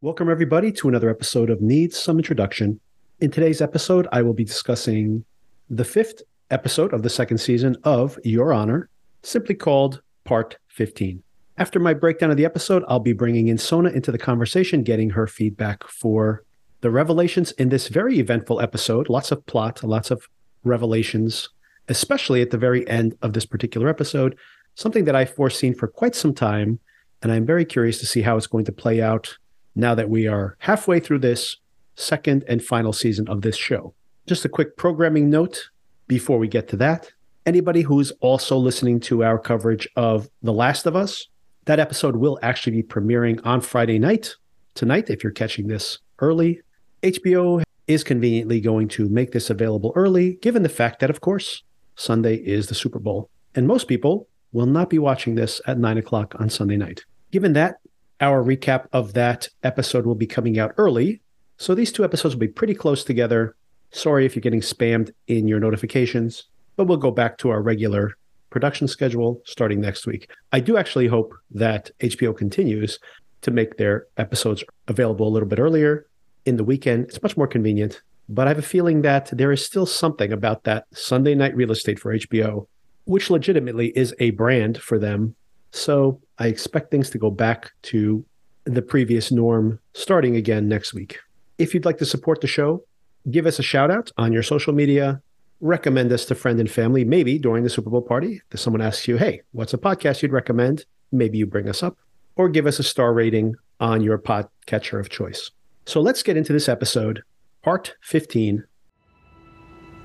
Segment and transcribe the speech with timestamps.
[0.00, 2.78] Welcome, everybody, to another episode of Needs Some Introduction.
[3.18, 5.24] In today's episode, I will be discussing
[5.68, 8.90] the fifth episode of the second season of Your Honor,
[9.24, 11.20] simply called Part 15.
[11.56, 15.10] After my breakdown of the episode, I'll be bringing in Sona into the conversation, getting
[15.10, 16.44] her feedback for
[16.80, 19.08] the revelations in this very eventful episode.
[19.08, 20.28] Lots of plot, lots of
[20.62, 21.48] revelations,
[21.88, 24.38] especially at the very end of this particular episode,
[24.76, 26.78] something that I've foreseen for quite some time.
[27.20, 29.36] And I'm very curious to see how it's going to play out
[29.78, 31.56] now that we are halfway through this
[31.94, 33.94] second and final season of this show.
[34.26, 35.70] Just a quick programming note
[36.06, 37.10] before we get to that.
[37.46, 41.28] Anybody who's also listening to our coverage of The Last of Us,
[41.64, 44.34] that episode will actually be premiering on Friday night,
[44.74, 46.60] tonight, if you're catching this early.
[47.02, 51.62] HBO is conveniently going to make this available early, given the fact that, of course,
[51.94, 53.30] Sunday is the Super Bowl.
[53.54, 57.04] And most people will not be watching this at nine o'clock on Sunday night.
[57.30, 57.76] Given that,
[58.20, 61.20] our recap of that episode will be coming out early.
[61.56, 63.54] So these two episodes will be pretty close together.
[63.90, 66.44] Sorry if you're getting spammed in your notifications,
[66.76, 68.16] but we'll go back to our regular
[68.50, 70.30] production schedule starting next week.
[70.52, 72.98] I do actually hope that HBO continues
[73.42, 76.06] to make their episodes available a little bit earlier
[76.44, 77.04] in the weekend.
[77.04, 80.64] It's much more convenient, but I have a feeling that there is still something about
[80.64, 82.66] that Sunday night real estate for HBO,
[83.04, 85.36] which legitimately is a brand for them
[85.70, 88.24] so I expect things to go back to
[88.64, 91.18] the previous norm starting again next week.
[91.58, 92.84] If you'd like to support the show,
[93.30, 95.20] give us a shout out on your social media,
[95.60, 98.42] recommend us to friend and family, maybe during the Super Bowl party.
[98.52, 100.84] If someone asks you, hey, what's a podcast you'd recommend?
[101.10, 101.96] Maybe you bring us up,
[102.36, 105.50] or give us a star rating on your podcatcher of choice.
[105.86, 107.22] So let's get into this episode,
[107.62, 108.64] part 15.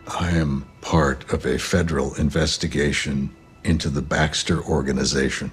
[0.08, 5.52] I am part of a federal investigation into the Baxter organization.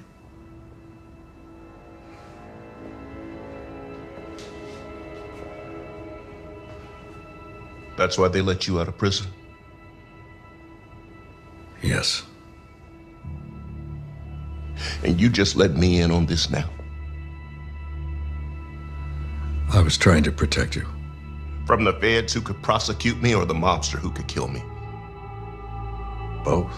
[7.96, 9.26] That's why they let you out of prison?
[11.82, 12.22] Yes.
[15.04, 16.68] And you just let me in on this now?
[19.72, 20.86] I was trying to protect you.
[21.66, 24.62] From the feds who could prosecute me or the mobster who could kill me?
[26.42, 26.72] Both.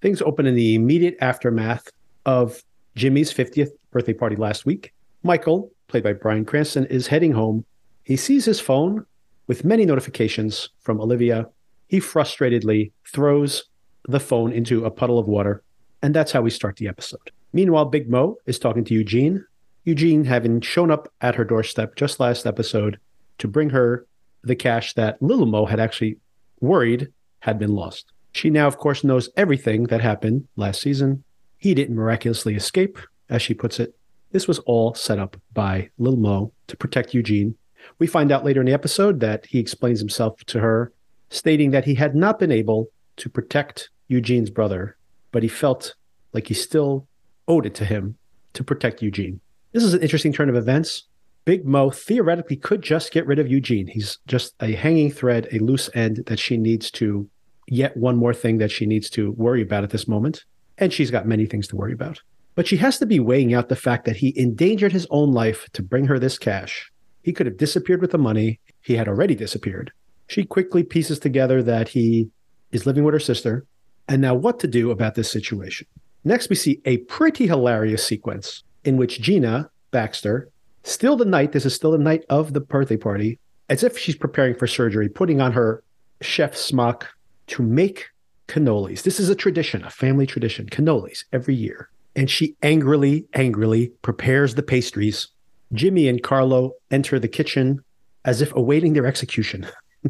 [0.00, 1.88] Things open in the immediate aftermath
[2.24, 2.62] of
[2.94, 4.92] Jimmy's 50th birthday party last week.
[5.22, 7.64] Michael, played by Bryan Cranston, is heading home.
[8.04, 9.04] He sees his phone
[9.46, 11.48] with many notifications from Olivia.
[11.88, 13.64] He frustratedly throws
[14.06, 15.62] the phone into a puddle of water,
[16.02, 17.30] and that's how we start the episode.
[17.52, 19.44] Meanwhile, Big Mo is talking to Eugene.
[19.84, 22.98] Eugene having shown up at her doorstep just last episode
[23.38, 24.06] to bring her
[24.44, 26.18] the cash that Little Mo had actually
[26.60, 28.12] worried had been lost.
[28.32, 31.24] She now, of course, knows everything that happened last season.
[31.56, 33.94] He didn't miraculously escape, as she puts it.
[34.30, 37.54] This was all set up by Lil Mo to protect Eugene.
[37.98, 40.92] We find out later in the episode that he explains himself to her,
[41.30, 44.96] stating that he had not been able to protect Eugene's brother,
[45.32, 45.94] but he felt
[46.32, 47.06] like he still
[47.46, 48.16] owed it to him
[48.52, 49.40] to protect Eugene.
[49.72, 51.04] This is an interesting turn of events.
[51.44, 53.86] Big Mo theoretically could just get rid of Eugene.
[53.86, 57.28] He's just a hanging thread, a loose end that she needs to
[57.70, 60.44] yet one more thing that she needs to worry about at this moment.
[60.78, 62.20] And she's got many things to worry about.
[62.54, 65.68] But she has to be weighing out the fact that he endangered his own life
[65.74, 66.90] to bring her this cash.
[67.22, 68.60] He could have disappeared with the money.
[68.80, 69.92] He had already disappeared.
[70.28, 72.30] She quickly pieces together that he
[72.72, 73.64] is living with her sister
[74.08, 75.86] and now what to do about this situation.
[76.24, 80.48] Next, we see a pretty hilarious sequence in which Gina Baxter,
[80.82, 84.16] still the night, this is still the night of the birthday party, as if she's
[84.16, 85.82] preparing for surgery, putting on her
[86.20, 87.08] chef smock,
[87.48, 88.06] to make
[88.46, 89.02] cannolis.
[89.02, 91.90] This is a tradition, a family tradition, cannolis every year.
[92.16, 95.28] And she angrily, angrily prepares the pastries.
[95.72, 97.84] Jimmy and Carlo enter the kitchen
[98.24, 99.66] as if awaiting their execution.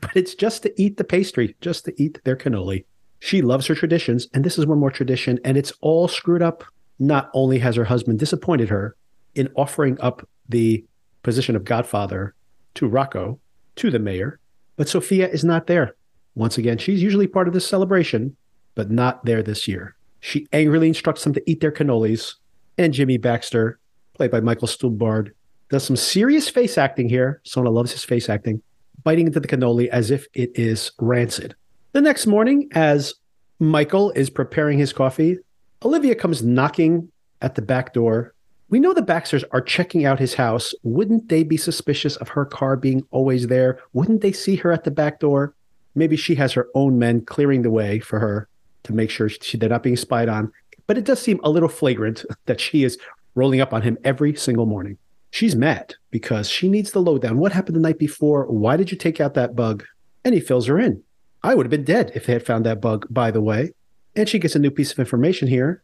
[0.00, 2.84] but it's just to eat the pastry, just to eat their cannoli.
[3.18, 6.64] She loves her traditions, and this is one more tradition, and it's all screwed up.
[6.98, 8.96] Not only has her husband disappointed her
[9.34, 10.84] in offering up the
[11.22, 12.34] position of godfather
[12.74, 13.38] to Rocco,
[13.76, 14.38] to the mayor,
[14.76, 15.94] but Sophia is not there.
[16.34, 18.36] Once again, she's usually part of this celebration,
[18.74, 19.94] but not there this year.
[20.20, 22.34] She angrily instructs them to eat their cannolis,
[22.78, 23.78] and Jimmy Baxter,
[24.14, 25.32] played by Michael Stuhlbarg,
[25.68, 27.40] does some serious face acting here.
[27.44, 28.62] Sona loves his face acting,
[29.04, 31.54] biting into the cannoli as if it is rancid.
[31.92, 33.14] The next morning, as
[33.58, 35.38] Michael is preparing his coffee,
[35.84, 38.34] Olivia comes knocking at the back door.
[38.70, 40.72] We know the Baxters are checking out his house.
[40.82, 43.80] Wouldn't they be suspicious of her car being always there?
[43.92, 45.54] Wouldn't they see her at the back door?
[45.94, 48.48] Maybe she has her own men clearing the way for her
[48.84, 50.52] to make sure she, they're not being spied on.
[50.86, 52.98] But it does seem a little flagrant that she is
[53.34, 54.98] rolling up on him every single morning.
[55.30, 57.38] She's mad because she needs the lowdown.
[57.38, 58.44] What happened the night before?
[58.46, 59.84] Why did you take out that bug?
[60.24, 61.02] And he fills her in.
[61.42, 63.72] I would have been dead if they had found that bug, by the way.
[64.14, 65.82] And she gets a new piece of information here.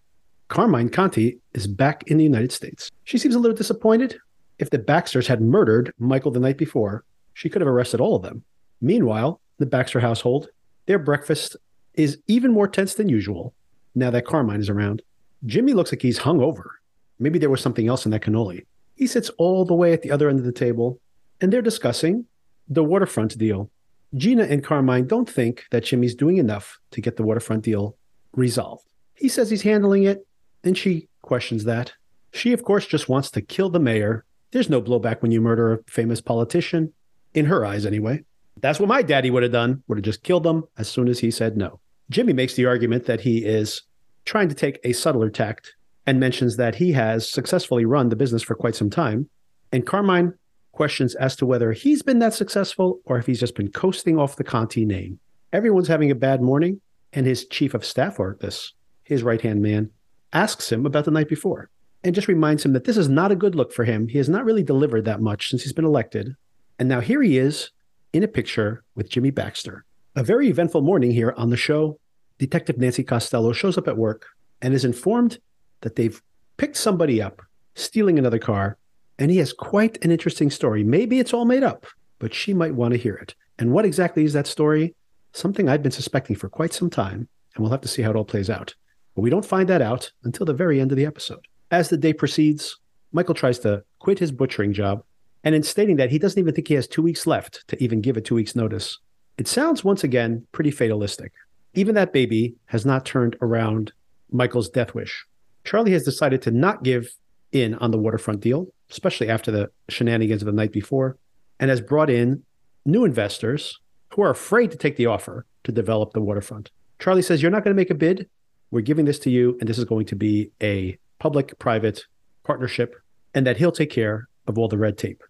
[0.49, 2.90] Carmine Conti is back in the United States.
[3.05, 4.19] She seems a little disappointed.
[4.58, 8.22] If the Baxters had murdered Michael the night before, she could have arrested all of
[8.22, 8.44] them.
[8.81, 10.49] Meanwhile, the Baxter household,
[10.87, 11.56] their breakfast
[11.94, 13.55] is even more tense than usual
[13.94, 15.02] now that Carmine is around.
[15.46, 16.81] Jimmy looks like he's hung over.
[17.19, 18.64] Maybe there was something else in that cannoli.
[18.94, 21.00] He sits all the way at the other end of the table,
[21.40, 22.26] and they're discussing
[22.69, 23.70] the waterfront deal.
[24.14, 27.96] Gina and Carmine don't think that Jimmy's doing enough to get the waterfront deal
[28.34, 28.84] resolved.
[29.14, 30.26] He says he's handling it,
[30.64, 31.93] and she questions that.
[32.32, 34.25] She, of course, just wants to kill the mayor.
[34.52, 36.93] There's no blowback when you murder a famous politician,
[37.34, 38.25] in her eyes anyway.
[38.60, 41.19] That's what my daddy would have done, would have just killed them as soon as
[41.19, 41.81] he said no.
[42.10, 43.82] Jimmy makes the argument that he is
[44.25, 45.75] trying to take a subtler tact
[46.06, 49.28] and mentions that he has successfully run the business for quite some time.
[49.72, 50.34] And Carmine
[50.72, 54.37] questions as to whether he's been that successful or if he's just been coasting off
[54.37, 55.19] the Conti name.
[55.52, 56.81] Everyone's having a bad morning,
[57.12, 59.90] and his chief of staff, or this, his right hand man,
[60.32, 61.70] asks him about the night before
[62.05, 64.08] and just reminds him that this is not a good look for him.
[64.08, 66.37] He has not really delivered that much since he's been elected.
[66.78, 67.70] And now here he is
[68.12, 69.84] in a picture with Jimmy Baxter.
[70.16, 71.99] A very eventful morning here on the show.
[72.38, 74.26] Detective Nancy Costello shows up at work
[74.62, 75.38] and is informed
[75.81, 76.20] that they've
[76.56, 77.43] picked somebody up
[77.75, 78.76] stealing another car.
[79.19, 80.84] And he has quite an interesting story.
[80.84, 81.87] Maybe it's all made up,
[82.19, 83.34] but she might want to hear it.
[83.58, 84.94] And what exactly is that story?
[85.32, 88.16] Something I've been suspecting for quite some time, and we'll have to see how it
[88.16, 88.75] all plays out.
[89.14, 91.46] But we don't find that out until the very end of the episode.
[91.70, 92.78] As the day proceeds,
[93.12, 95.02] Michael tries to quit his butchering job,
[95.44, 98.00] and in stating that he doesn't even think he has two weeks left to even
[98.00, 98.99] give a two weeks notice,
[99.37, 101.32] it sounds once again pretty fatalistic.
[101.75, 103.93] Even that baby has not turned around
[104.31, 105.25] Michael's death wish.
[105.64, 107.08] Charlie has decided to not give
[107.52, 111.17] in on the waterfront deal, especially after the shenanigans of the night before,
[111.61, 112.43] and has brought in
[112.84, 113.79] new investors
[114.14, 116.70] who are afraid to take the offer to develop the waterfront.
[116.99, 118.29] Charlie says, You're not going to make a bid.
[118.70, 122.05] We're giving this to you, and this is going to be a public private
[122.44, 122.94] partnership,
[123.34, 125.23] and that he'll take care of all the red tape.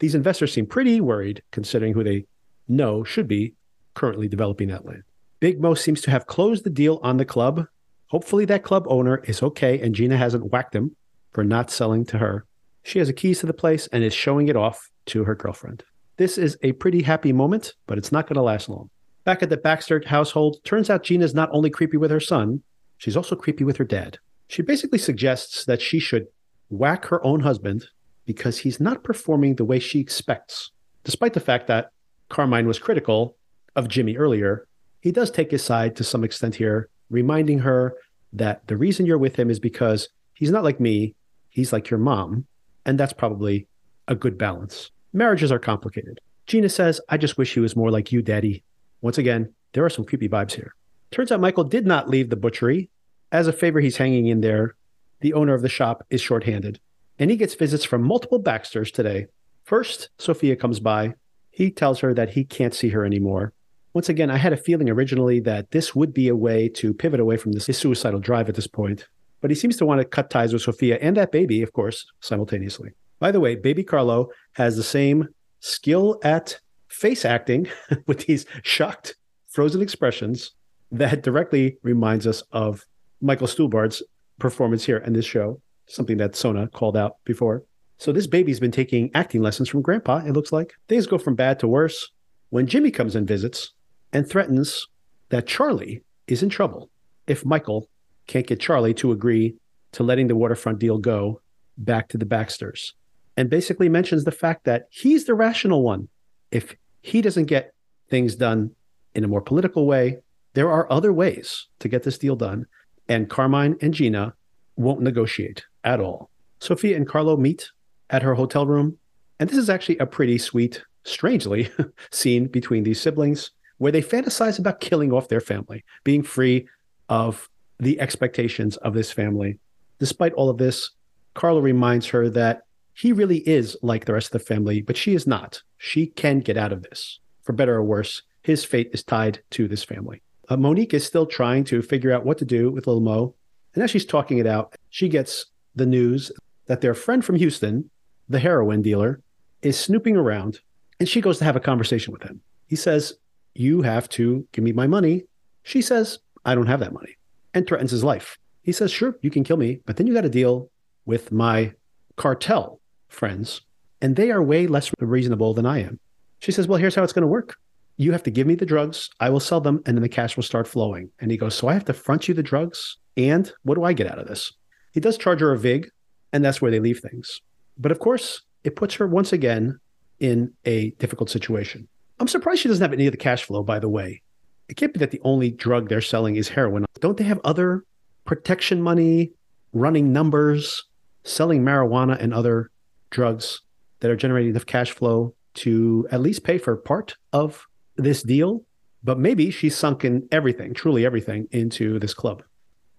[0.00, 2.26] These investors seem pretty worried considering who they
[2.68, 3.54] know should be
[3.94, 5.02] currently developing that land.
[5.40, 7.66] Big Mo seems to have closed the deal on the club.
[8.08, 10.96] Hopefully, that club owner is okay and Gina hasn't whacked him
[11.32, 12.46] for not selling to her.
[12.82, 15.84] She has the keys to the place and is showing it off to her girlfriend.
[16.16, 18.90] This is a pretty happy moment, but it's not going to last long.
[19.24, 22.62] Back at the Baxter household, turns out Gina's not only creepy with her son,
[22.96, 24.18] she's also creepy with her dad.
[24.48, 26.26] She basically suggests that she should
[26.70, 27.86] whack her own husband
[28.28, 30.70] because he's not performing the way she expects.
[31.02, 31.92] Despite the fact that
[32.28, 33.38] Carmine was critical
[33.74, 34.68] of Jimmy earlier,
[35.00, 37.94] he does take his side to some extent here, reminding her
[38.34, 41.14] that the reason you're with him is because he's not like me,
[41.48, 42.44] he's like your mom.
[42.84, 43.66] And that's probably
[44.08, 44.90] a good balance.
[45.14, 46.20] Marriages are complicated.
[46.46, 48.62] Gina says, I just wish he was more like you, Daddy.
[49.00, 50.74] Once again, there are some creepy vibes here.
[51.10, 52.90] Turns out Michael did not leave the butchery.
[53.32, 54.74] As a favor, he's hanging in there.
[55.22, 56.78] The owner of the shop is shorthanded,
[57.18, 59.26] and he gets visits from multiple Baxters today.
[59.64, 61.14] First, Sophia comes by.
[61.50, 63.52] He tells her that he can't see her anymore.
[63.94, 67.20] Once again, I had a feeling originally that this would be a way to pivot
[67.20, 69.08] away from this suicidal drive at this point,
[69.40, 72.06] but he seems to want to cut ties with Sophia and that baby, of course,
[72.20, 72.92] simultaneously.
[73.18, 75.28] By the way, baby Carlo has the same
[75.60, 77.68] skill at face acting
[78.06, 79.16] with these shocked,
[79.48, 80.52] frozen expressions
[80.92, 82.84] that directly reminds us of
[83.20, 84.02] Michael Stuhlbarg's
[84.38, 87.64] performance here in this show, something that Sona called out before.
[87.98, 90.74] So this baby's been taking acting lessons from grandpa, it looks like.
[90.88, 92.10] Things go from bad to worse.
[92.50, 93.72] When Jimmy comes and visits,
[94.12, 94.86] and threatens
[95.28, 96.90] that Charlie is in trouble
[97.26, 97.88] if Michael
[98.26, 99.54] can't get Charlie to agree
[99.92, 101.40] to letting the waterfront deal go
[101.76, 102.94] back to the Baxters.
[103.36, 106.08] And basically mentions the fact that he's the rational one.
[106.50, 107.72] If he doesn't get
[108.10, 108.72] things done
[109.14, 110.18] in a more political way,
[110.54, 112.66] there are other ways to get this deal done.
[113.08, 114.34] And Carmine and Gina
[114.76, 116.30] won't negotiate at all.
[116.60, 117.70] Sophia and Carlo meet
[118.10, 118.98] at her hotel room.
[119.38, 121.70] And this is actually a pretty sweet, strangely,
[122.10, 126.68] scene between these siblings where they fantasize about killing off their family, being free
[127.08, 129.58] of the expectations of this family.
[129.98, 130.90] Despite all of this,
[131.34, 132.62] Carlo reminds her that
[132.94, 135.62] he really is like the rest of the family, but she is not.
[135.76, 137.20] She can get out of this.
[137.42, 140.22] For better or worse, his fate is tied to this family.
[140.48, 143.34] Uh, Monique is still trying to figure out what to do with little Mo.
[143.74, 145.46] And as she's talking it out, she gets
[145.78, 146.30] the news
[146.66, 147.90] that their friend from Houston,
[148.28, 149.20] the heroin dealer,
[149.62, 150.60] is snooping around
[151.00, 152.40] and she goes to have a conversation with him.
[152.66, 153.14] He says,
[153.54, 155.24] you have to give me my money.
[155.64, 157.16] She says, I don't have that money
[157.54, 158.38] and threatens his life.
[158.62, 160.70] He says, Sure, you can kill me, but then you got to deal
[161.06, 161.72] with my
[162.16, 163.62] cartel friends,
[164.00, 165.98] and they are way less reasonable than I am.
[166.40, 167.56] She says, Well, here's how it's going to work.
[167.96, 170.36] You have to give me the drugs, I will sell them, and then the cash
[170.36, 171.10] will start flowing.
[171.18, 172.98] And he goes, So I have to front you the drugs?
[173.16, 174.52] And what do I get out of this?
[174.92, 175.90] He does charge her a VIG,
[176.32, 177.40] and that's where they leave things.
[177.76, 179.78] But of course, it puts her once again
[180.20, 181.88] in a difficult situation.
[182.18, 184.22] I'm surprised she doesn't have any of the cash flow, by the way.
[184.68, 186.84] It can't be that the only drug they're selling is heroin.
[187.00, 187.84] Don't they have other
[188.24, 189.32] protection money,
[189.72, 190.84] running numbers,
[191.22, 192.70] selling marijuana and other
[193.10, 193.62] drugs
[194.00, 197.66] that are generating enough cash flow to at least pay for part of
[197.96, 198.64] this deal?
[199.04, 202.42] But maybe she's sunken everything, truly everything, into this club.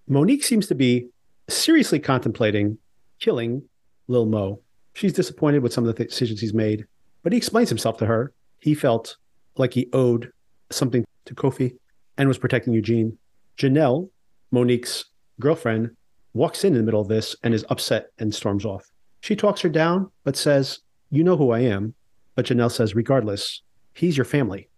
[0.08, 1.10] Monique seems to be
[1.54, 2.78] seriously contemplating
[3.20, 3.64] killing
[4.08, 4.62] Lil Mo.
[4.94, 6.86] She's disappointed with some of the decisions he's made,
[7.24, 8.34] but he explains himself to her.
[8.60, 9.18] He felt
[9.58, 10.32] like he owed
[10.72, 11.76] something to Kofi
[12.18, 13.18] and was protecting Eugene.
[13.58, 14.10] Janelle,
[14.52, 15.06] Monique's
[15.40, 15.92] girlfriend,
[16.34, 18.90] walks in in the middle of this and is upset and storms off.
[19.22, 20.80] She talks her down, but says,
[21.12, 21.94] You know who I am.
[22.36, 23.62] But Janelle says, Regardless,
[23.94, 24.70] he's your family.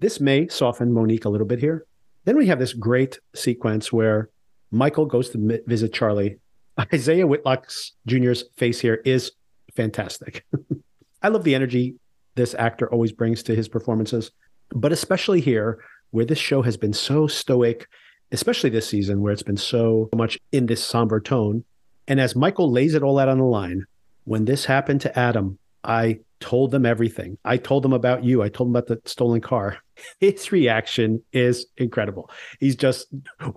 [0.00, 1.84] This may soften Monique a little bit here.
[2.24, 4.30] Then we have this great sequence where
[4.70, 6.36] Michael goes to visit Charlie.
[6.92, 7.70] Isaiah Whitlock
[8.06, 9.32] Jr.'s face here is
[9.74, 10.44] fantastic.
[11.22, 11.96] I love the energy
[12.38, 14.30] this actor always brings to his performances,
[14.70, 15.78] but especially here,
[16.10, 17.88] where this show has been so stoic,
[18.30, 21.64] especially this season, where it's been so much in this somber tone.
[22.06, 23.84] And as Michael lays it all out on the line,
[24.24, 27.38] when this happened to Adam, I told them everything.
[27.44, 28.42] I told them about you.
[28.42, 29.78] I told them about the stolen car.
[30.20, 32.30] His reaction is incredible.
[32.60, 33.08] He's just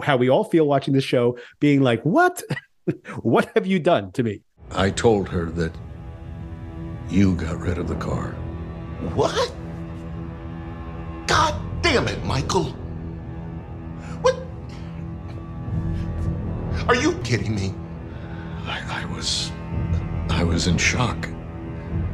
[0.02, 2.42] how we all feel watching the show, being like, What?
[3.22, 4.42] what have you done to me?
[4.72, 5.74] I told her that
[7.10, 8.32] you got rid of the car.
[9.14, 9.54] What?
[11.28, 12.66] God damn it, Michael.
[14.22, 14.36] What?
[16.88, 17.74] Are you kidding me?
[18.66, 19.52] I, I was.
[20.30, 21.28] I was in shock.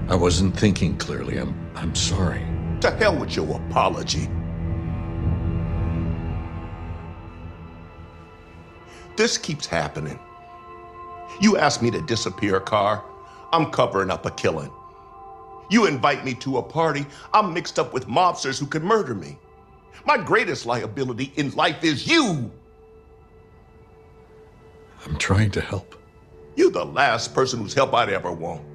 [0.09, 1.37] I wasn't thinking clearly.
[1.37, 1.55] I'm.
[1.75, 2.45] I'm sorry.
[2.81, 4.29] To hell with your apology.
[9.17, 10.19] This keeps happening.
[11.41, 13.03] You ask me to disappear car,
[13.51, 14.71] I'm covering up a killing.
[15.69, 19.37] You invite me to a party, I'm mixed up with mobsters who could murder me.
[20.05, 22.51] My greatest liability in life is you.
[25.05, 25.95] I'm trying to help.
[26.55, 28.66] You're the last person whose help I'd ever want.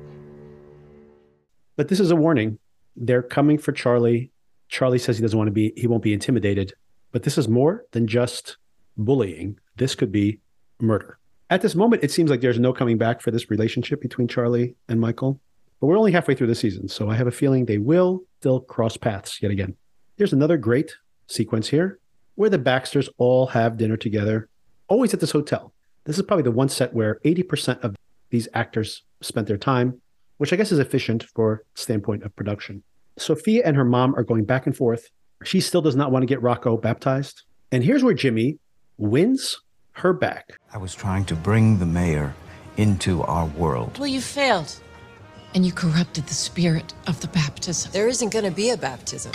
[1.76, 2.58] But this is a warning.
[2.96, 4.30] They're coming for Charlie.
[4.68, 6.74] Charlie says he doesn't want to be, he won't be intimidated.
[7.12, 8.56] But this is more than just
[8.96, 9.58] bullying.
[9.76, 10.40] This could be
[10.80, 11.18] murder.
[11.50, 14.74] At this moment, it seems like there's no coming back for this relationship between Charlie
[14.88, 15.38] and Michael.
[15.80, 18.60] But we're only halfway through the season, so I have a feeling they will still
[18.60, 19.76] cross paths yet again.
[20.16, 20.94] Here's another great
[21.26, 21.98] sequence here
[22.36, 24.48] where the Baxters all have dinner together,
[24.88, 25.72] always at this hotel.
[26.04, 27.96] This is probably the one set where 80% of
[28.30, 30.00] these actors spent their time,
[30.42, 32.82] which I guess is efficient for standpoint of production.
[33.16, 35.08] Sophia and her mom are going back and forth.
[35.44, 37.44] She still does not want to get Rocco baptized.
[37.70, 38.58] And here's where Jimmy
[38.96, 39.56] wins
[39.92, 40.58] her back.
[40.74, 42.34] I was trying to bring the mayor
[42.76, 43.96] into our world.
[44.00, 44.74] Well, you failed
[45.54, 47.92] and you corrupted the spirit of the baptism.
[47.92, 49.30] There isn't going to be a baptism.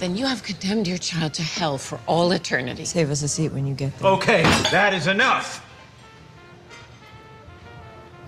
[0.00, 2.84] Then you have condemned your child to hell for all eternity.
[2.84, 4.10] Save us a seat when you get there.
[4.10, 5.64] Okay, that is enough.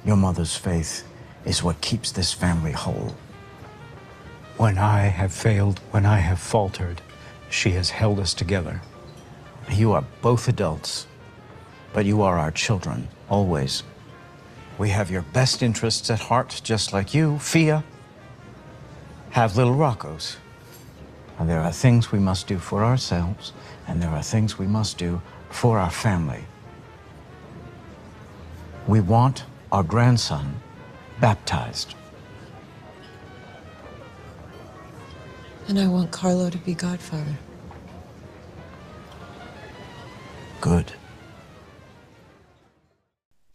[0.04, 1.02] Your mother's faith
[1.46, 3.14] is what keeps this family whole.
[4.58, 7.00] When I have failed, when I have faltered,
[7.48, 8.82] she has held us together.
[9.70, 11.06] You are both adults,
[11.92, 13.84] but you are our children, always.
[14.76, 17.84] We have your best interests at heart, just like you, Fia,
[19.30, 20.36] have little Rocco's.
[21.38, 23.52] And there are things we must do for ourselves,
[23.86, 26.44] and there are things we must do for our family.
[28.88, 30.60] We want our grandson
[31.20, 31.94] baptized.
[35.68, 37.36] And I want Carlo to be godfather.
[40.60, 40.92] Good.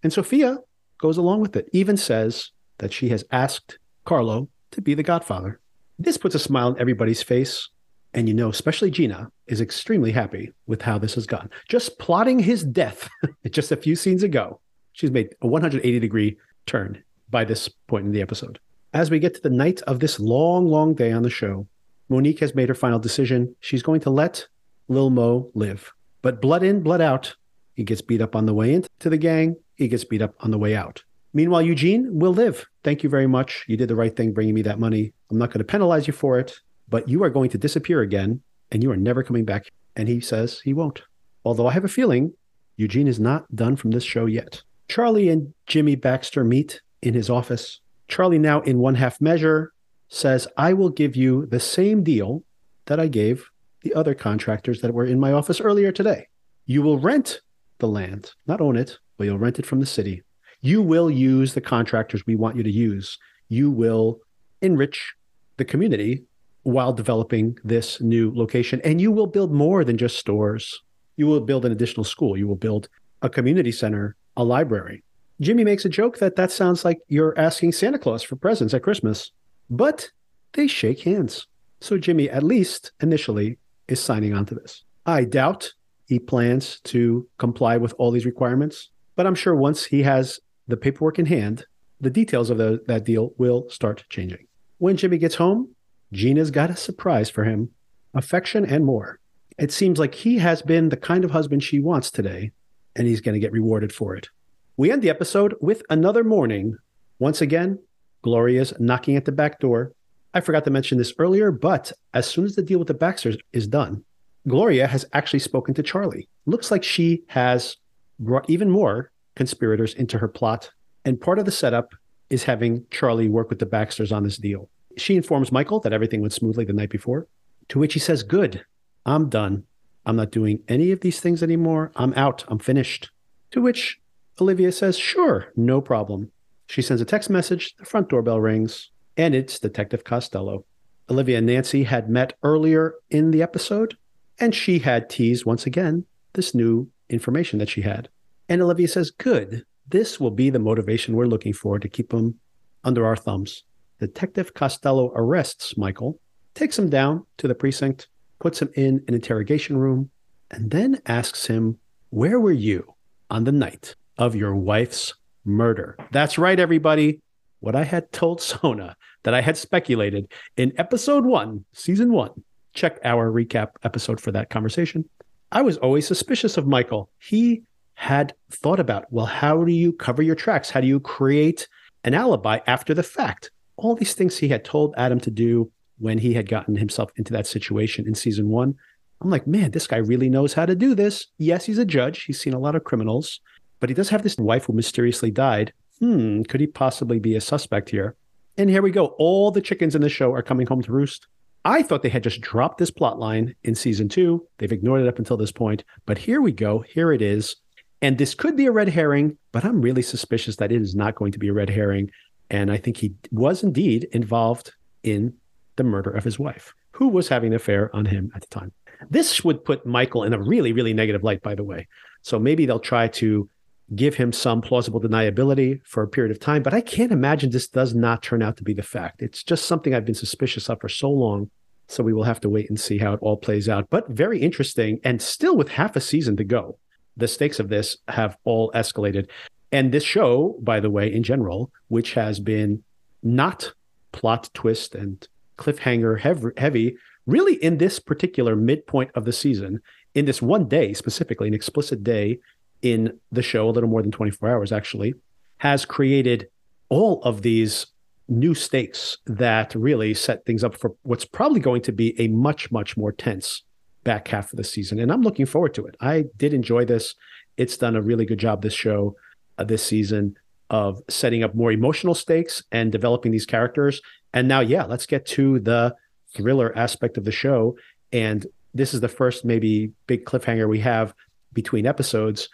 [0.03, 0.57] And Sophia
[0.99, 5.59] goes along with it, even says that she has asked Carlo to be the godfather.
[5.99, 7.69] This puts a smile on everybody's face.
[8.13, 11.49] And you know, especially Gina is extremely happy with how this has gone.
[11.69, 13.09] Just plotting his death
[13.51, 14.59] just a few scenes ago,
[14.91, 18.59] she's made a 180 degree turn by this point in the episode.
[18.93, 21.67] As we get to the night of this long, long day on the show,
[22.09, 23.55] Monique has made her final decision.
[23.61, 24.45] She's going to let
[24.89, 25.93] Lil Mo live.
[26.21, 27.35] But blood in, blood out.
[27.73, 29.55] He gets beat up on the way into the gang.
[29.75, 31.03] He gets beat up on the way out.
[31.33, 32.65] Meanwhile, Eugene will live.
[32.83, 33.63] Thank you very much.
[33.67, 35.13] You did the right thing bringing me that money.
[35.29, 36.59] I'm not going to penalize you for it,
[36.89, 39.71] but you are going to disappear again and you are never coming back.
[39.95, 41.01] And he says he won't.
[41.45, 42.33] Although I have a feeling
[42.75, 44.63] Eugene is not done from this show yet.
[44.89, 47.79] Charlie and Jimmy Baxter meet in his office.
[48.07, 49.71] Charlie, now in one half measure,
[50.09, 52.43] says, I will give you the same deal
[52.85, 53.49] that I gave
[53.81, 56.27] the other contractors that were in my office earlier today.
[56.65, 57.41] You will rent
[57.79, 60.23] the land, not own it, but you'll rent it from the city.
[60.61, 63.17] You will use the contractors we want you to use.
[63.47, 64.19] You will
[64.61, 65.13] enrich
[65.57, 66.23] the community
[66.63, 68.81] while developing this new location.
[68.83, 70.81] And you will build more than just stores.
[71.17, 72.37] You will build an additional school.
[72.37, 72.89] You will build
[73.21, 75.03] a community center, a library.
[75.41, 78.83] Jimmy makes a joke that that sounds like you're asking Santa Claus for presents at
[78.83, 79.31] Christmas,
[79.71, 80.11] but
[80.53, 81.47] they shake hands.
[81.79, 83.57] So Jimmy, at least initially,
[83.87, 84.83] is signing on to this.
[85.07, 85.73] I doubt
[86.05, 90.77] he plans to comply with all these requirements, but I'm sure once he has the
[90.77, 91.65] paperwork in hand,
[91.99, 94.45] the details of the, that deal will start changing.
[94.77, 95.73] When Jimmy gets home,
[96.13, 97.71] Gina's got a surprise for him
[98.13, 99.19] affection and more.
[99.57, 102.51] It seems like he has been the kind of husband she wants today,
[102.95, 104.29] and he's going to get rewarded for it.
[104.77, 106.77] We end the episode with another morning.
[107.19, 107.79] Once again,
[108.21, 109.91] Gloria's knocking at the back door.
[110.33, 113.37] I forgot to mention this earlier, but as soon as the deal with the Baxters
[113.51, 114.03] is done,
[114.47, 116.29] Gloria has actually spoken to Charlie.
[116.45, 117.77] Looks like she has
[118.17, 120.71] brought even more conspirators into her plot.
[121.03, 121.93] And part of the setup
[122.29, 124.69] is having Charlie work with the Baxters on this deal.
[124.97, 127.27] She informs Michael that everything went smoothly the night before,
[127.69, 128.63] to which he says, Good,
[129.05, 129.65] I'm done.
[130.05, 131.91] I'm not doing any of these things anymore.
[131.95, 132.45] I'm out.
[132.47, 133.11] I'm finished.
[133.51, 133.99] To which
[134.39, 136.31] Olivia says, Sure, no problem.
[136.67, 140.65] She sends a text message, the front doorbell rings, and it's Detective Costello.
[141.09, 143.97] Olivia and Nancy had met earlier in the episode,
[144.39, 148.07] and she had teased once again this new information that she had.
[148.47, 152.39] And Olivia says, Good, this will be the motivation we're looking for to keep him
[152.83, 153.63] under our thumbs.
[153.99, 156.19] Detective Costello arrests Michael,
[156.55, 158.07] takes him down to the precinct,
[158.39, 160.09] puts him in an interrogation room,
[160.49, 161.77] and then asks him,
[162.09, 162.95] Where were you
[163.29, 165.13] on the night of your wife's
[165.43, 165.97] murder?
[166.11, 167.19] That's right, everybody.
[167.59, 172.31] What I had told Sona that I had speculated in episode one, season one.
[172.73, 175.09] Check our recap episode for that conversation.
[175.51, 177.09] I was always suspicious of Michael.
[177.19, 177.63] He
[177.95, 180.69] had thought about, well, how do you cover your tracks?
[180.69, 181.67] How do you create
[182.05, 183.51] an alibi after the fact?
[183.81, 187.33] all these things he had told Adam to do when he had gotten himself into
[187.33, 188.75] that situation in season one.
[189.21, 191.27] I'm like, man, this guy really knows how to do this.
[191.37, 192.23] Yes, he's a judge.
[192.23, 193.39] He's seen a lot of criminals,
[193.81, 195.73] but he does have this wife who mysteriously died.
[195.99, 198.15] Hmm, could he possibly be a suspect here?
[198.57, 199.07] And here we go.
[199.17, 201.27] All the chickens in the show are coming home to roost.
[201.65, 204.47] I thought they had just dropped this plot line in season two.
[204.57, 205.83] They've ignored it up until this point.
[206.05, 206.79] But here we go.
[206.87, 207.55] Here it is.
[208.01, 211.15] And this could be a red herring, but I'm really suspicious that it is not
[211.15, 212.09] going to be a red herring.
[212.49, 215.35] And I think he was indeed involved in
[215.75, 218.71] the murder of his wife, who was having an affair on him at the time.
[219.09, 221.87] This would put Michael in a really, really negative light, by the way.
[222.23, 223.49] So maybe they'll try to
[223.95, 226.63] give him some plausible deniability for a period of time.
[226.63, 229.21] But I can't imagine this does not turn out to be the fact.
[229.21, 231.49] It's just something I've been suspicious of for so long.
[231.87, 233.89] So we will have to wait and see how it all plays out.
[233.89, 234.99] But very interesting.
[235.03, 236.77] And still with half a season to go,
[237.17, 239.27] the stakes of this have all escalated.
[239.73, 242.83] And this show, by the way, in general, which has been
[243.23, 243.73] not
[244.13, 245.27] plot twist and
[245.57, 246.19] cliffhanger
[246.57, 246.95] heavy,
[247.27, 249.81] really in this particular midpoint of the season,
[250.15, 252.39] in this one day specifically, an explicit day
[252.81, 255.13] in the show, a little more than 24 hours actually,
[255.57, 256.47] has created
[256.89, 257.87] all of these
[258.27, 262.71] new stakes that really set things up for what's probably going to be a much,
[262.71, 263.63] much more tense
[264.03, 264.99] back half of the season.
[264.99, 265.95] And I'm looking forward to it.
[265.99, 267.15] I did enjoy this.
[267.57, 269.15] It's done a really good job, this show
[269.57, 270.35] uh, this season
[270.69, 274.01] of setting up more emotional stakes and developing these characters.
[274.33, 275.95] And now, yeah, let's get to the
[276.33, 277.75] thriller aspect of the show.
[278.13, 281.13] And this is the first maybe big cliffhanger we have
[281.53, 282.47] between episodes.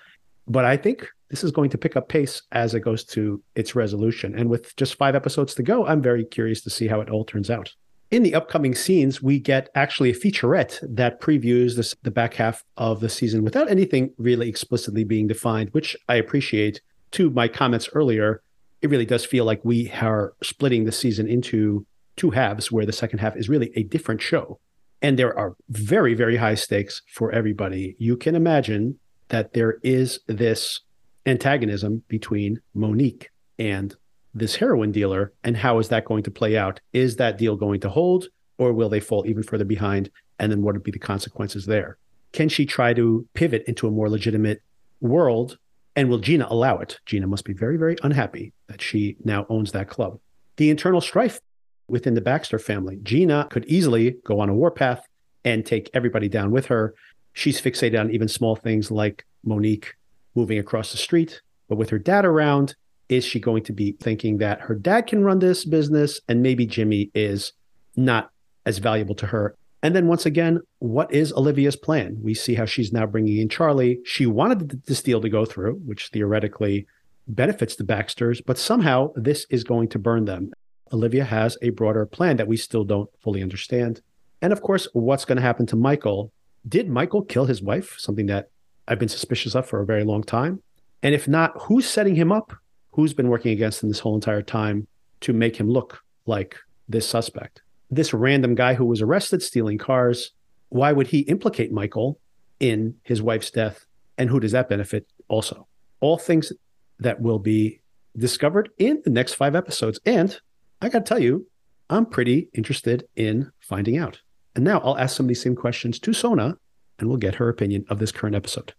[0.48, 3.76] But I think this is going to pick up pace as it goes to its
[3.76, 4.38] resolution.
[4.38, 7.26] And with just five episodes to go, I'm very curious to see how it all
[7.26, 7.74] turns out.
[8.10, 12.64] In the upcoming scenes, we get actually a featurette that previews this, the back half
[12.78, 16.80] of the season without anything really explicitly being defined, which I appreciate
[17.12, 18.42] to my comments earlier,
[18.82, 22.94] it really does feel like we are splitting the season into two halves where the
[22.94, 24.60] second half is really a different show.
[25.02, 27.98] And there are very, very high stakes for everybody.
[28.00, 29.00] You can imagine
[29.30, 30.82] that there is this
[31.26, 33.96] antagonism between Monique and
[34.34, 35.34] this heroin dealer.
[35.44, 36.80] And how is that going to play out?
[36.94, 40.10] Is that deal going to hold or will they fall even further behind?
[40.40, 41.98] And then what would be the consequences there?
[42.32, 44.62] Can she try to pivot into a more legitimate
[45.02, 45.58] world
[45.96, 47.00] and will Gina allow it?
[47.06, 50.20] Gina must be very, very unhappy that she now owns that club.
[50.58, 51.40] The internal strife
[51.88, 53.00] within the Baxter family.
[53.02, 55.08] Gina could easily go on a warpath
[55.46, 56.94] and take everybody down with her.
[57.38, 59.94] She's fixated on even small things like Monique
[60.34, 62.76] moving across the street But with her dad around,
[63.10, 66.66] is she going to be thinking that her dad can run this business and maybe
[66.66, 67.54] Jimmy is
[67.96, 68.32] not
[68.66, 69.56] as valuable to her?
[69.84, 72.18] And then once again, what is Olivia's plan?
[72.24, 74.00] We see how she's now bringing in Charlie.
[74.04, 76.88] She wanted this deal to go through, which theoretically
[77.28, 80.52] benefits the Baxters, but somehow this is going to burn them.
[80.92, 84.02] Olivia has a broader plan that we still don't fully understand.
[84.42, 86.32] And of course, what's going to happen to Michael?
[86.68, 87.96] Did Michael kill his wife?
[87.98, 88.50] Something that
[88.88, 90.62] I've been suspicious of for a very long time.
[91.04, 92.54] And if not, who's setting him up?
[92.92, 94.88] Who's been working against him this whole entire time
[95.22, 96.58] to make him look like
[96.90, 97.62] this suspect?
[97.92, 100.32] This random guy who was arrested stealing cars,
[100.70, 102.20] why would he implicate Michael
[102.60, 103.86] in his wife's death?
[104.18, 105.68] And who does that benefit also?
[106.00, 106.52] All things
[107.00, 107.82] that will be
[108.18, 110.00] discovered in the next five episodes.
[110.06, 110.40] And
[110.82, 111.48] I got to tell you,
[111.90, 114.22] I'm pretty interested in finding out.
[114.58, 116.58] And now I'll ask some of these same questions to Sona
[116.98, 118.74] and we'll get her opinion of this current episode.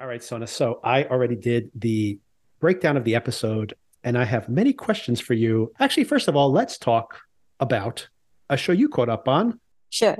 [0.00, 0.48] All right, Sona.
[0.48, 2.18] So I already did the
[2.58, 5.72] breakdown of the episode and I have many questions for you.
[5.78, 7.20] Actually, first of all, let's talk
[7.60, 8.08] about
[8.50, 9.60] a show you caught up on.
[9.88, 10.16] Sure.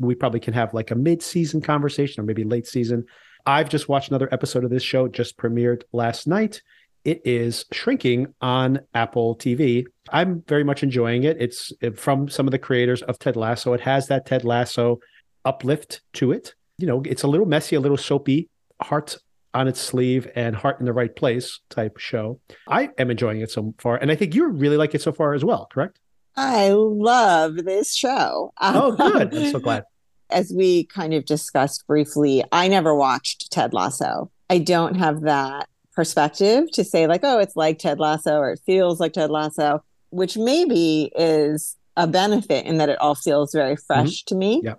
[0.00, 3.04] We probably can have like a mid season conversation or maybe late season.
[3.46, 6.62] I've just watched another episode of this show, just premiered last night.
[7.04, 9.84] It is shrinking on Apple TV.
[10.10, 11.36] I'm very much enjoying it.
[11.40, 13.72] It's uh, from some of the creators of Ted Lasso.
[13.72, 15.00] It has that Ted Lasso
[15.44, 16.54] uplift to it.
[16.78, 18.48] You know, it's a little messy, a little soapy,
[18.80, 19.16] heart
[19.54, 22.40] on its sleeve and heart in the right place type show.
[22.68, 23.96] I am enjoying it so far.
[23.96, 25.98] And I think you really like it so far as well, correct?
[26.36, 28.52] I love this show.
[28.60, 29.34] Oh, um, good.
[29.34, 29.84] I'm so glad.
[30.30, 34.30] As we kind of discussed briefly, I never watched Ted Lasso.
[34.48, 38.60] I don't have that perspective to say like oh it's like ted lasso or it
[38.64, 43.76] feels like ted lasso which maybe is a benefit in that it all feels very
[43.76, 44.28] fresh mm-hmm.
[44.28, 44.60] to me.
[44.64, 44.74] Yeah.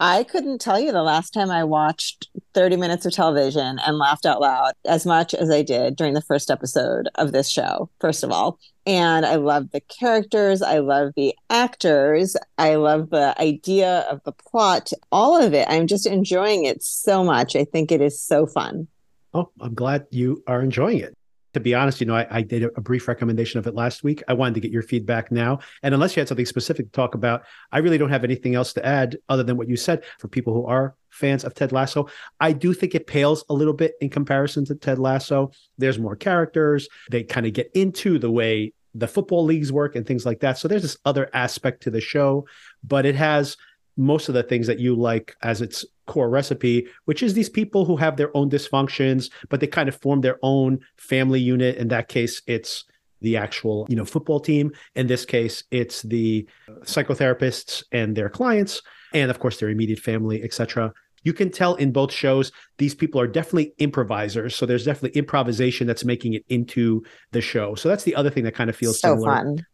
[0.00, 4.26] I couldn't tell you the last time i watched 30 minutes of television and laughed
[4.26, 8.24] out loud as much as i did during the first episode of this show first
[8.24, 8.58] of all.
[8.84, 10.60] And i love the characters.
[10.60, 12.36] I love the actors.
[12.58, 15.68] I love the idea of the plot all of it.
[15.70, 17.54] I'm just enjoying it so much.
[17.54, 18.88] I think it is so fun
[19.34, 21.16] Oh, I'm glad you are enjoying it.
[21.54, 24.22] To be honest, you know, I, I did a, brief recommendation of it last week.
[24.26, 25.58] I wanted to get your feedback now.
[25.82, 28.72] And unless you had something specific to talk about, I really don't have anything else
[28.74, 30.04] to add other than what you said.
[30.18, 32.08] For people who are fans of Ted Lasso,
[32.40, 35.50] I do think it pales a little bit in comparison to Ted Lasso.
[35.76, 36.88] There's more characters.
[37.10, 40.58] They kind of get into the way the football leagues work and things like that.
[40.58, 42.46] So there's this other aspect to the show,
[42.84, 43.56] but it has
[43.96, 47.84] most of the things that you like as its core recipe, which is these people
[47.84, 51.76] who have their own dysfunctions, but they kind of form their own family unit.
[51.76, 52.84] In that case, it's
[53.20, 54.72] the actual you know football team.
[54.94, 56.46] In this case, it's the
[56.82, 58.82] psychotherapists and their clients,
[59.14, 60.92] and of course their immediate family, etc.
[61.24, 64.56] You can tell in both shows these people are definitely improvisers.
[64.56, 67.76] So there's definitely improvisation that's making it into the show.
[67.76, 69.36] So that's the other thing that kind of feels so similar.
[69.36, 69.66] fun.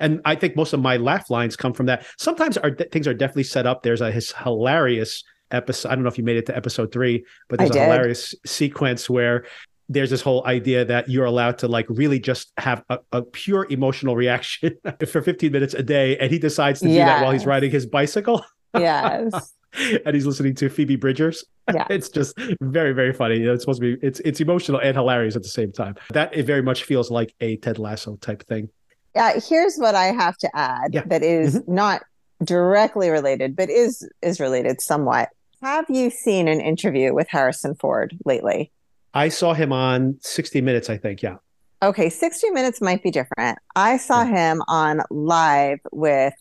[0.00, 2.06] And I think most of my laugh lines come from that.
[2.18, 3.82] Sometimes our things are definitely set up.
[3.82, 5.90] There's a his hilarious episode.
[5.90, 9.08] I don't know if you made it to episode three, but there's a hilarious sequence
[9.08, 9.44] where
[9.88, 13.66] there's this whole idea that you're allowed to like really just have a, a pure
[13.70, 14.76] emotional reaction
[15.08, 16.16] for 15 minutes a day.
[16.18, 18.44] And he decides to do that while he's riding his bicycle.
[18.74, 19.52] Yes.
[20.04, 21.44] and he's listening to Phoebe Bridgers.
[21.72, 21.86] Yeah.
[21.90, 23.38] it's just very, very funny.
[23.38, 25.96] You know, it's supposed to be it's it's emotional and hilarious at the same time.
[26.12, 28.68] That it very much feels like a Ted Lasso type thing.
[29.16, 31.02] Yeah, here's what I have to add yeah.
[31.06, 31.74] that is mm-hmm.
[31.74, 32.02] not
[32.44, 35.30] directly related, but is is related somewhat.
[35.62, 38.70] Have you seen an interview with Harrison Ford lately?
[39.14, 41.22] I saw him on 60 Minutes, I think.
[41.22, 41.36] Yeah.
[41.82, 43.58] Okay, 60 Minutes might be different.
[43.74, 44.52] I saw yeah.
[44.52, 46.34] him on live with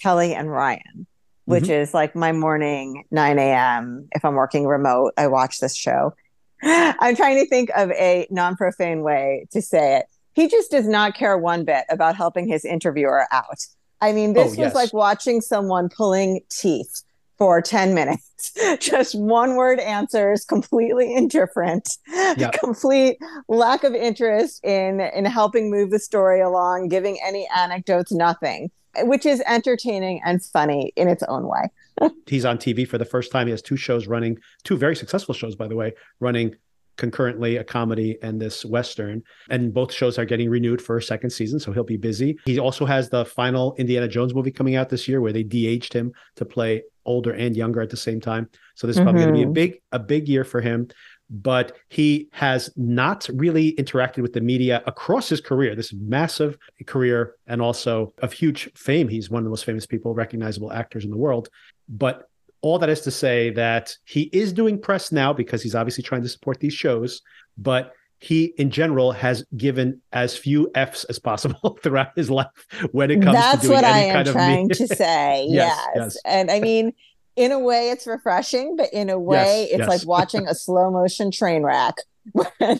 [0.00, 1.06] Kelly and Ryan,
[1.44, 1.72] which mm-hmm.
[1.72, 4.08] is like my morning 9 a.m.
[4.12, 6.14] If I'm working remote, I watch this show.
[6.62, 10.06] I'm trying to think of a non profane way to say it.
[10.34, 13.58] He just does not care one bit about helping his interviewer out.
[14.00, 14.64] I mean, oh, this oh, yes.
[14.66, 17.02] was like watching someone pulling teeth
[17.38, 18.52] for 10 minutes.
[18.80, 21.88] Just one word answers, completely indifferent,
[22.36, 22.52] yep.
[22.60, 23.16] complete
[23.48, 29.26] lack of interest in in helping move the story along, giving any anecdotes, nothing, which
[29.26, 31.70] is entertaining and funny in its own way.
[32.26, 33.46] He's on TV for the first time.
[33.46, 36.54] He has two shows running, two very successful shows, by the way, running
[36.96, 41.30] concurrently a comedy and this western and both shows are getting renewed for a second
[41.30, 44.88] season so he'll be busy he also has the final indiana jones movie coming out
[44.88, 48.48] this year where they de-aged him to play older and younger at the same time
[48.74, 49.32] so this is probably mm-hmm.
[49.32, 49.72] going to be a mm-hmm.
[49.74, 50.86] big a big year for him
[51.30, 57.36] but he has not really interacted with the media across his career this massive career
[57.46, 61.10] and also of huge fame he's one of the most famous people recognizable actors in
[61.10, 61.48] the world
[61.88, 62.28] but
[62.62, 66.22] all that is to say that he is doing press now because he's obviously trying
[66.22, 67.20] to support these shows,
[67.58, 72.46] but he in general has given as few F's as possible throughout his life
[72.92, 75.46] when it comes That's to doing what I any am kind of trying to say.
[75.50, 76.16] Yes, yes, yes.
[76.24, 76.92] And I mean,
[77.34, 80.90] in a way, it's refreshing, but in a way, Yes, it's like watching a slow
[80.90, 81.96] motion train wreck
[82.32, 82.78] when,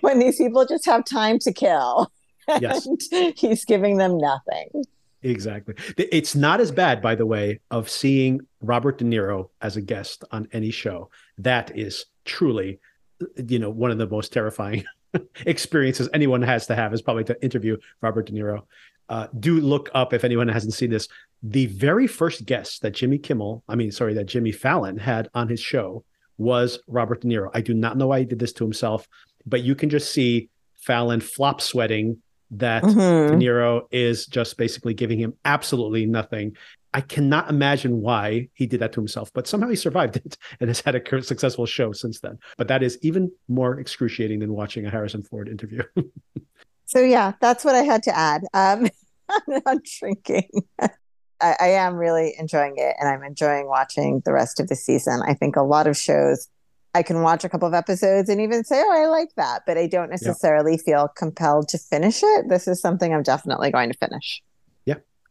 [0.00, 2.10] when these people just have time to kill.
[2.60, 2.88] Yes.
[3.36, 4.84] He's giving them nothing.
[5.22, 5.74] Exactly.
[5.96, 10.24] It's not as bad, by the way, of seeing Robert De Niro as a guest
[10.30, 11.10] on any show.
[11.38, 12.80] That is truly,
[13.36, 14.84] you know, one of the most terrifying
[15.46, 18.62] experiences anyone has to have is probably to interview Robert De Niro.
[19.08, 21.08] Uh, do look up if anyone hasn't seen this.
[21.42, 25.48] The very first guest that Jimmy Kimmel, I mean, sorry, that Jimmy Fallon had on
[25.48, 26.04] his show
[26.38, 27.50] was Robert De Niro.
[27.54, 29.06] I do not know why he did this to himself,
[29.46, 32.18] but you can just see Fallon flop sweating
[32.58, 33.28] that Mhm.
[33.30, 36.56] De Niro is just basically giving him absolutely nothing.
[36.92, 40.68] I cannot imagine why he did that to himself, but somehow he survived it and
[40.68, 42.38] has had a successful show since then.
[42.56, 45.82] But that is even more excruciating than watching a Harrison Ford interview.
[46.86, 48.42] So yeah, that's what I had to add.
[48.52, 48.88] Um,
[49.66, 50.48] on Shrinking.
[50.78, 50.88] I,
[51.40, 55.22] I am really enjoying it, and I'm enjoying watching the rest of the season.
[55.26, 56.46] I think a lot of shows
[56.94, 59.76] I can watch a couple of episodes and even say, "Oh, I like that," but
[59.76, 62.48] I don't necessarily feel compelled to finish it.
[62.48, 64.42] This is something I'm definitely going to finish.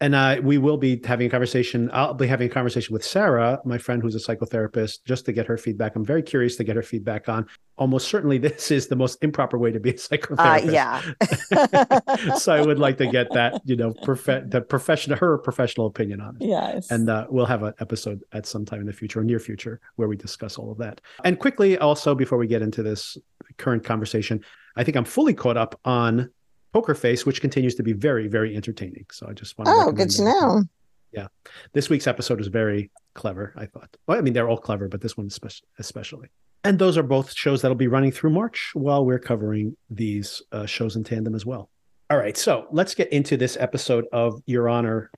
[0.03, 1.89] And uh, we will be having a conversation.
[1.93, 5.47] I'll be having a conversation with Sarah, my friend who's a psychotherapist, just to get
[5.47, 5.95] her feedback.
[5.95, 7.45] I'm very curious to get her feedback on.
[7.77, 10.73] Almost certainly, this is the most improper way to be a Uh, psychotherapist.
[10.73, 12.35] yeah.
[12.37, 16.19] so I would like to get that, you know, prof- the professional, her professional opinion
[16.19, 16.47] on it.
[16.47, 16.91] yes.
[16.91, 19.79] And uh, we'll have an episode at some time in the future or near future
[19.95, 20.99] where we discuss all of that.
[21.23, 23.17] And quickly, also, before we get into this
[23.57, 24.43] current conversation,
[24.75, 26.29] I think I'm fully caught up on
[26.73, 29.05] Poker Face, which continues to be very, very entertaining.
[29.11, 30.23] So I just want to oh, good to that.
[30.23, 30.63] know.
[31.11, 31.27] Yeah.
[31.73, 33.95] This week's episode was very clever, I thought.
[34.07, 35.29] Well, I mean, they're all clever, but this one
[35.77, 36.29] especially.
[36.63, 40.65] And those are both shows that'll be running through March while we're covering these uh,
[40.65, 41.69] shows in tandem as well.
[42.09, 42.35] All right.
[42.35, 45.11] So let's get into this episode of Your Honor.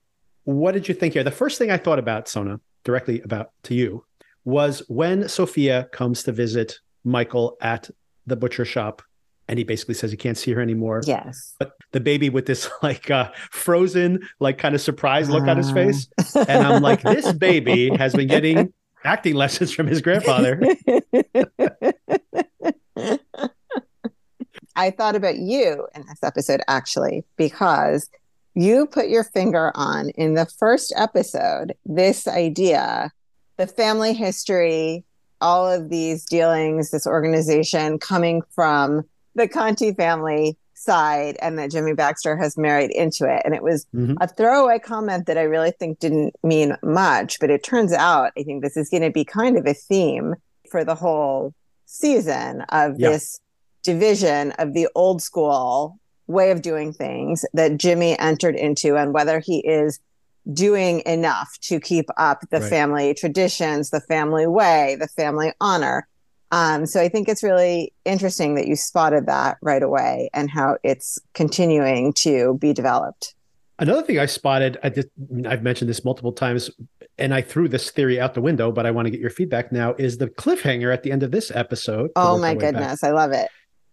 [0.44, 1.24] What did you think here?
[1.24, 4.04] The first thing I thought about, Sona, directly about to you,
[4.44, 7.90] was when Sophia comes to visit Michael at
[8.26, 9.02] the butcher shop
[9.48, 11.54] and he basically says he can't see her anymore Yes.
[11.58, 15.70] but the baby with this like uh frozen like kind of surprised look on his
[15.70, 15.74] Ah.
[15.74, 18.72] face and i'm like this baby has been getting
[19.04, 20.60] acting lessons from his grandfather
[24.78, 28.10] I thought about you in this episode actually, because
[28.54, 33.10] you put your finger on in the first episode this idea,
[33.56, 35.04] the family history,
[35.40, 39.02] all of these dealings, this organization coming from
[39.36, 43.40] the Conti family side, and that Jimmy Baxter has married into it.
[43.44, 44.16] And it was Mhm.
[44.20, 48.42] a throwaway comment that I really think didn't mean much, but it turns out I
[48.42, 50.34] think this is going to be kind of a theme
[50.70, 51.54] for the whole
[51.86, 53.10] season of Yeah.
[53.10, 53.40] this
[53.84, 59.38] division of the old school way of doing things that Jimmy entered into and whether
[59.38, 60.00] he is
[60.52, 62.68] doing enough to keep up the Right.
[62.70, 66.06] family traditions, the family way, the family honor.
[66.52, 70.78] Um, so I think it's really interesting that you spotted that right away and how
[70.84, 73.34] it's continuing to be developed.
[73.78, 75.08] another thing i spotted i just
[75.46, 76.70] i've mentioned this multiple times
[77.18, 79.70] and i threw this theory out the window but i want to get your feedback
[79.70, 83.04] now is the cliffhanger at the end of this episode Oh my way back, goodness,
[83.04, 83.48] I love it.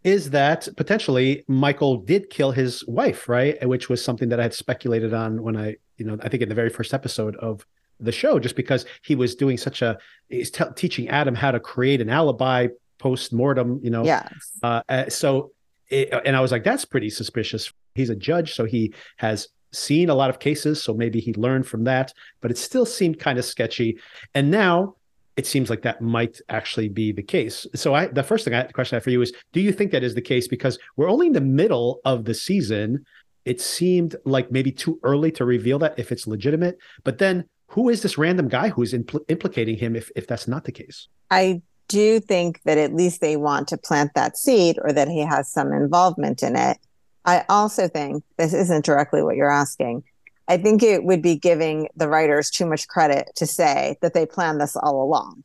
[0.06, 3.56] is that potentially Michael did kill his wife, right?
[3.68, 6.50] Which was something that I had speculated on when I, you know, I think in
[6.50, 7.66] the very first episode of
[8.00, 9.98] the show, just because he was doing such a,
[10.30, 12.68] he's te- teaching Adam how to create an alibi
[13.00, 14.04] post mortem, you know.
[14.04, 14.32] Yes.
[14.62, 15.52] Uh, uh, so,
[15.90, 17.72] it, and I was like, that's pretty suspicious.
[17.96, 21.68] He's a judge, so he has seen a lot of cases, so maybe he learned
[21.68, 24.00] from that, but it still seemed kind of sketchy.
[24.34, 24.96] And now
[25.36, 27.66] it seems like that might actually be the case.
[27.76, 29.72] So I the first thing I the question I have for you is do you
[29.72, 30.48] think that is the case?
[30.48, 33.06] Because we're only in the middle of the season.
[33.46, 36.78] It seemed like maybe too early to reveal that if it's legitimate.
[37.04, 40.64] But then who is this random guy who's impl- implicating him if if that's not
[40.64, 41.08] the case?
[41.32, 45.22] I do think that at least they want to plant that seed or that he
[45.22, 46.78] has some involvement in it.
[47.26, 50.04] I also think this isn't directly what you're asking.
[50.48, 54.28] I think it would be giving the writers too much credit to say that they
[54.28, 55.44] planned this all along.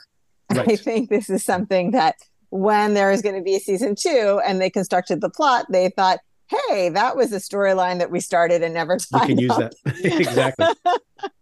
[0.51, 2.17] I think this is something that
[2.51, 5.91] when there is going to be a season two and they constructed the plot, they
[5.91, 9.73] thought, hey, that was a storyline that we started and never tied can use up.
[9.85, 10.67] that exactly.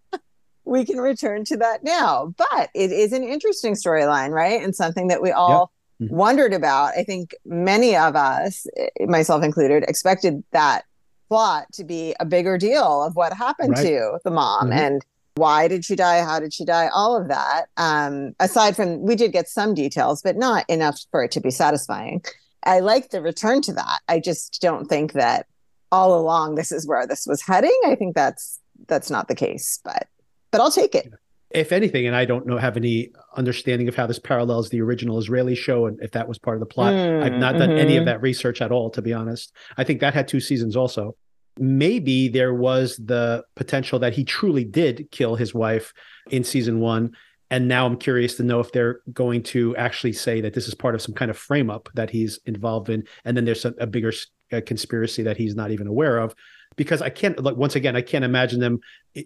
[0.66, 2.34] we can return to that now.
[2.36, 4.62] But it is an interesting storyline, right?
[4.62, 5.70] And something that we all
[6.02, 6.10] Mhm.
[6.10, 6.92] wondered about.
[6.96, 8.66] I think many of us,
[9.00, 10.84] myself included, expected that
[11.28, 13.86] plot to be a bigger deal of what happened Right.
[13.86, 14.74] to the mom Mhm.
[14.76, 15.04] and
[15.36, 16.22] why did she die?
[16.22, 16.88] How did she die?
[16.94, 17.66] All of that.
[17.76, 21.50] Um, aside from, we did get some details, but not enough for it to be
[21.50, 22.22] satisfying.
[22.64, 24.00] I like the return to that.
[24.08, 25.46] I just don't think that
[25.92, 27.78] all along this is where this was heading.
[27.86, 30.06] I think that's that's not the case, but
[30.50, 31.12] but I'll take it.
[31.50, 35.18] If anything, and I don't know have any understanding of how this parallels the original
[35.18, 36.92] Israeli show and if that was part of the plot.
[36.92, 38.06] Mm, I've not done any of mhm.
[38.06, 39.52] that research at all, to be honest.
[39.76, 41.16] I think that had two seasons also.
[41.58, 45.94] Maybe there was the potential that he truly did kill his wife
[46.30, 47.16] in season one.
[47.48, 50.74] And now I'm curious to know if they're going to actually say that this is
[50.74, 53.04] part of some kind of frame up that he's involved in.
[53.24, 54.12] And then there's a, a bigger
[54.52, 56.34] uh, conspiracy that he's not even aware of.
[56.76, 58.80] Because I can't, like, once again, I can't imagine them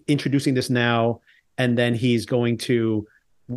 [0.07, 1.21] introducing this now
[1.57, 3.05] and then he's going to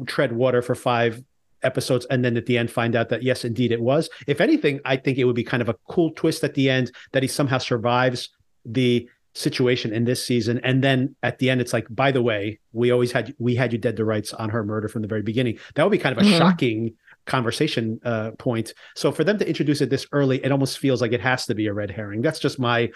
[0.07, 1.23] tread water for five
[1.63, 4.11] episodes and then at the end find out that yes indeed it was.
[4.27, 6.91] If anything i think it would be kind of a cool twist at the end
[7.13, 8.29] that he somehow survives
[8.67, 10.61] the situation in this season.
[10.63, 13.73] And then at the end it's like by the way we always had we had
[13.73, 15.59] you dead to rights on her murder from the very beginning.
[15.75, 16.37] That would be kind of a Mhm.
[16.39, 16.95] shocking
[17.27, 18.75] conversation uh, point.
[18.95, 21.55] So for them to introduce it this early it almost feels like it has to
[21.55, 22.21] be a red herring.
[22.21, 22.91] That's just my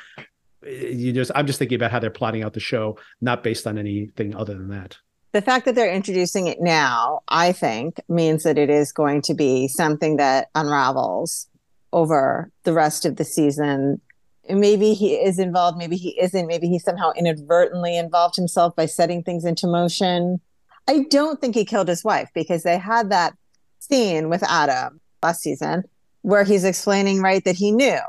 [0.67, 3.79] you just i'm just thinking about how they're plotting out the show not based on
[3.79, 4.99] anything other than that
[5.33, 9.35] the fact that they're introducing it now, I think, means that it is going to
[9.35, 11.47] be something that unravels
[11.93, 14.01] over the rest of the season.
[14.49, 19.23] Maybe he is involved, maybe he isn't, maybe he somehow inadvertently involved himself by setting
[19.23, 20.41] things into motion.
[20.89, 23.35] I don't think he killed his wife because they had that
[23.81, 25.85] scene with Adam last season
[26.23, 28.01] where he's explaining, right, that he knew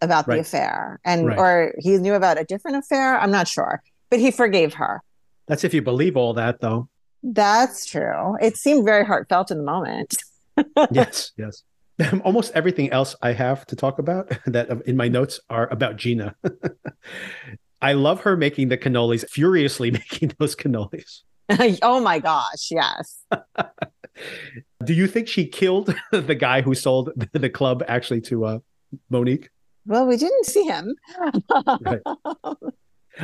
[0.00, 0.36] about Right.
[0.36, 1.38] the affair and Right.
[1.38, 3.18] or he knew about a different affair.
[3.18, 5.02] I'm not sure, but he forgave her.
[5.48, 6.88] that's if you believe all that though
[7.22, 8.36] That's true.
[8.40, 10.16] It seemed very heartfelt in the moment.
[10.90, 11.62] yes, yes.
[12.24, 16.34] Almost everything else I have to talk about that in my notes are about Gina.
[17.82, 21.22] I love her making the cannolis, furiously making those cannolis.
[21.82, 23.24] oh my gosh, yes.
[24.84, 28.58] Do you think she killed the guy who sold the club actually to uh,
[29.10, 29.50] Monique?
[29.86, 30.94] Well, we didn't see him.
[31.80, 32.00] Right.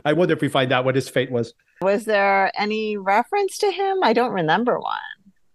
[0.04, 1.54] I wonder if we find out what his fate was.
[1.80, 3.98] Was there any reference to him?
[4.02, 4.98] I don't remember one.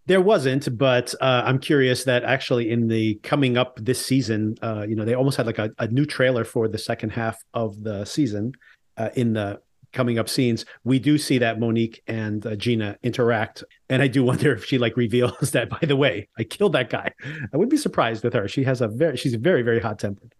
[0.08, 4.86] There wasn't, but uh, I'm curious that actually in the coming up this season, uh,
[4.88, 7.82] you know, they almost had like a, a new trailer for the second half of
[7.84, 8.54] the season.
[8.98, 9.62] Uh, in the
[9.94, 14.24] coming up scenes, we do see that Monique and uh, Gina interact, and I do
[14.24, 15.70] wonder if she like reveals that.
[15.70, 17.12] By the way, I killed that guy.
[17.54, 18.48] I would be surprised with her.
[18.48, 20.34] She has a very, she's very, very hot tempered.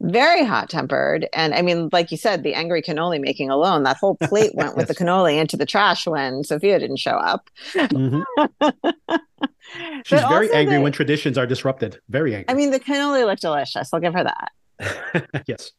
[0.00, 1.26] Very hot tempered.
[1.32, 4.76] And I mean, like you said, the angry cannoli making alone, that whole plate went
[4.76, 7.48] with the cannoli into the trash when Sophia didn't show up.
[7.74, 8.24] Mhm.
[8.58, 11.98] But She's very angry the- when traditions are disrupted.
[12.08, 12.48] Very angry.
[12.48, 13.92] I mean, the cannoli looked delicious.
[13.92, 15.24] I'll give her that.
[15.46, 15.72] yes.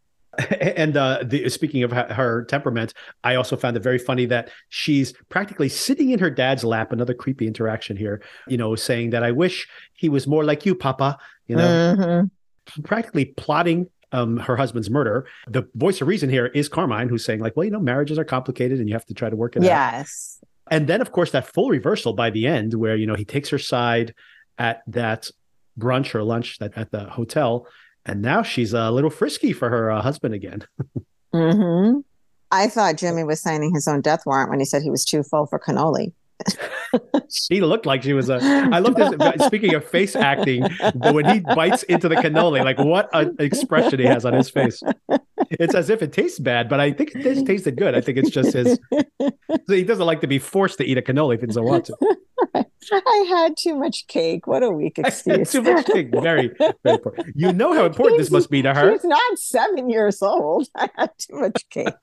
[0.59, 5.13] And uh, the, speaking of her, temperament, I also found it very funny that she's
[5.29, 6.91] practically sitting in her dad's lap.
[6.91, 10.75] Another creepy interaction here, you know, saying that I wish he was more like you,
[10.75, 11.17] Papa.
[11.47, 12.83] You know, Mhm.
[12.83, 15.27] practically plotting um, her husband's murder.
[15.47, 18.25] The voice of reason here is Carmine, who's saying like, well, you know, marriages are
[18.25, 19.65] complicated and you have to try to work it out.
[19.65, 20.39] Yes.
[20.69, 23.49] And then, of course, that full reversal by the end, where you know he takes
[23.49, 24.13] her side
[24.57, 25.29] at that
[25.79, 27.67] brunch or lunch that at the hotel,
[28.05, 30.65] and now she's a little frisky for her uh, husband again.
[31.33, 31.99] hmm
[32.49, 35.21] I thought Jimmy was signing his own death warrant when he said he was too
[35.23, 36.13] full for cannoli.
[37.29, 38.39] she looked like she was a.
[38.41, 39.45] I love this.
[39.45, 43.99] Speaking of face acting, but when he bites into the cannoli, like what an expression
[43.99, 44.81] he has on his face.
[45.49, 47.95] It's as if it tastes bad, but I think it tastes, tasted good.
[47.95, 48.79] I think it's just his.
[49.67, 52.17] He doesn't like to be forced to eat a cannoli if he doesn't want to.
[52.91, 54.47] I had too much cake.
[54.47, 55.51] What a weak excuse.
[55.51, 56.09] Too much cake.
[56.11, 57.35] Very, very important.
[57.35, 58.93] You know how important this must be to her.
[58.93, 60.67] She's not seven years old.
[60.75, 61.93] I had too much cake.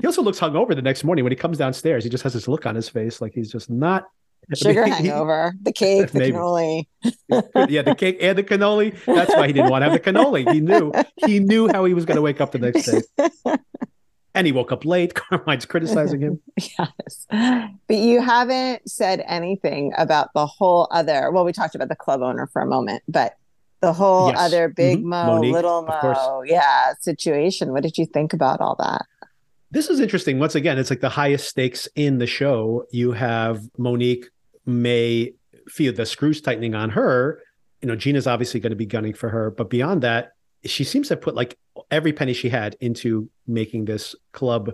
[0.00, 2.04] He also looks hungover the next morning when he comes downstairs.
[2.04, 4.06] He just has this look on his face, like he's just not.
[4.54, 5.52] Sugar I mean, he- hangover.
[5.60, 6.32] The cake, the Maybe.
[6.36, 6.86] cannoli.
[7.68, 8.96] yeah, the cake and the cannoli.
[9.04, 10.50] That's why he didn't want to have the cannoli.
[10.52, 10.92] He knew
[11.26, 13.02] he knew how he was going to wake up the next day,
[14.34, 15.14] and he woke up late.
[15.16, 16.40] Carmine's criticizing him.
[16.56, 17.26] Yes.
[17.30, 21.30] But you haven't said anything about the whole other.
[21.30, 23.36] Well, we talked about the club owner for a moment, but
[23.80, 24.38] the whole Yes.
[24.40, 25.04] other big Mhm.
[25.04, 25.82] Mo, Monique, little.
[25.82, 27.72] Mo, yeah, situation.
[27.72, 29.02] What did you think about all that?
[29.70, 30.38] This is interesting.
[30.38, 32.86] Once again, it's like the highest stakes in the show.
[32.90, 34.30] You have Monique
[34.64, 35.34] may
[35.68, 37.42] feel the screws tightening on her.
[37.82, 40.32] You know, Gina's obviously going to be gunning for her, but beyond that,
[40.64, 41.58] she seems to have put like
[41.90, 44.72] every penny she had into making this club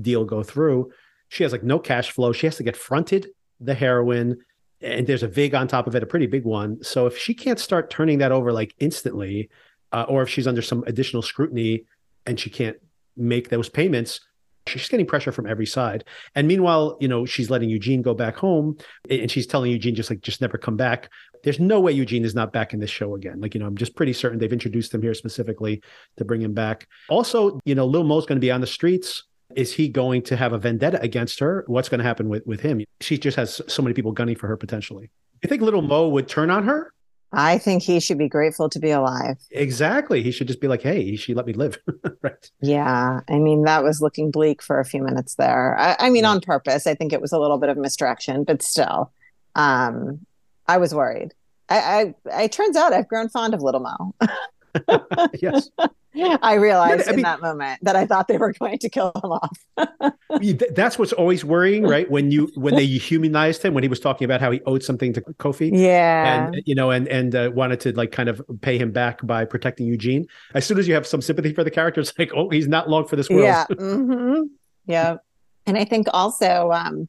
[0.00, 0.90] deal go through.
[1.28, 2.32] She has like no cash flow.
[2.32, 3.28] She has to get fronted
[3.60, 4.38] the heroin,
[4.80, 6.82] and there's a vig on top of it, a pretty big one.
[6.82, 9.50] So if she can't start turning that over like instantly,
[9.92, 11.84] uh, or if she's under some additional scrutiny
[12.26, 12.76] and she can't
[13.16, 14.20] make those payments,
[14.66, 16.04] She's getting pressure from every side.
[16.34, 18.76] And meanwhile, you know, she's letting Eugene go back home
[19.08, 21.10] and she's telling Eugene just like, just never come back.
[21.44, 23.40] There's no way Eugene is not back in this show again.
[23.40, 25.82] Like, you know, I'm just pretty certain they've introduced him here specifically
[26.16, 26.88] to bring him back.
[27.08, 29.24] Also, you know, Lil Mo's going to be on the streets.
[29.54, 31.64] Is he going to have a vendetta against her?
[31.68, 32.82] What's going to happen with, with him?
[33.00, 35.10] She just has so many people gunning for her potentially.
[35.42, 36.92] You think Little Mo would turn on her?
[37.32, 39.36] I think he should be grateful to be alive.
[39.50, 40.22] Exactly.
[40.22, 41.78] He should just be like, hey, she let me live.
[42.22, 42.50] right.
[42.60, 43.20] Yeah.
[43.28, 45.76] I mean, that was looking bleak for a few minutes there.
[45.78, 46.30] I, I mean, yeah.
[46.30, 46.86] on purpose.
[46.86, 49.12] I think it was a little bit of misdirection, but still,
[49.54, 50.24] um,
[50.66, 51.34] I was worried.
[51.68, 54.14] I, I, it turns out I've grown fond of Little Mo.
[55.40, 55.70] yes.
[56.42, 59.12] I realized I in mean, that moment that I thought they were going to kill
[59.22, 59.58] him off.
[60.74, 62.10] that's what's always worrying, right?
[62.10, 65.12] When you when they humanized him, when he was talking about how he owed something
[65.12, 68.78] to Kofi, yeah, and you know, and and uh, wanted to like kind of pay
[68.78, 70.26] him back by protecting Eugene.
[70.54, 72.88] As soon as you have some sympathy for the character, it's like, oh, he's not
[72.88, 73.44] long for this world.
[73.44, 74.42] Yeah, mm-hmm.
[74.86, 75.16] yeah,
[75.66, 77.08] and I think also um,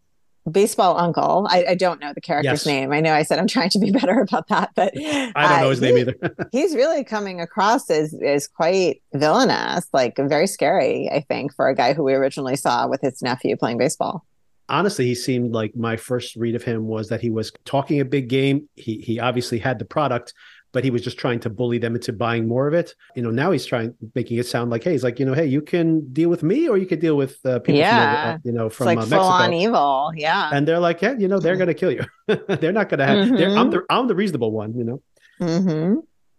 [0.49, 1.47] baseball uncle.
[1.49, 2.65] I, I, don't know the character's yes.
[2.65, 2.91] name.
[2.93, 5.69] I know I said I'm trying to be better about that, but I don't know
[5.69, 6.15] his uh, name either.
[6.51, 11.09] he's really coming across as as quite villainous, like very scary.
[11.11, 14.25] I think for a guy who we originally saw with his nephew playing baseball.
[14.69, 18.05] Honestly, he seemed like my first read of him was that he was talking a
[18.05, 18.67] big game.
[18.75, 20.33] He he obviously had the product,
[20.77, 22.93] but he was just trying to bully them into buying more of it.
[23.15, 25.47] You know, now he's trying making it sound like, hey, he's like, you know, hey,
[25.47, 28.37] you can deal with me, or you could deal with uh, people, yeah, from, uh,
[28.43, 29.21] you know, from it's like uh, Mexico.
[29.23, 30.51] full on evil, yeah.
[30.53, 31.61] And they're like, yeah, you know, they're mm-hmm.
[31.61, 32.05] gonna kill you.
[32.59, 33.25] they're not gonna have.
[33.25, 33.57] Mm-hmm.
[33.57, 35.01] I'm the I'm the reasonable one, you know.
[35.41, 35.95] Mm-hmm.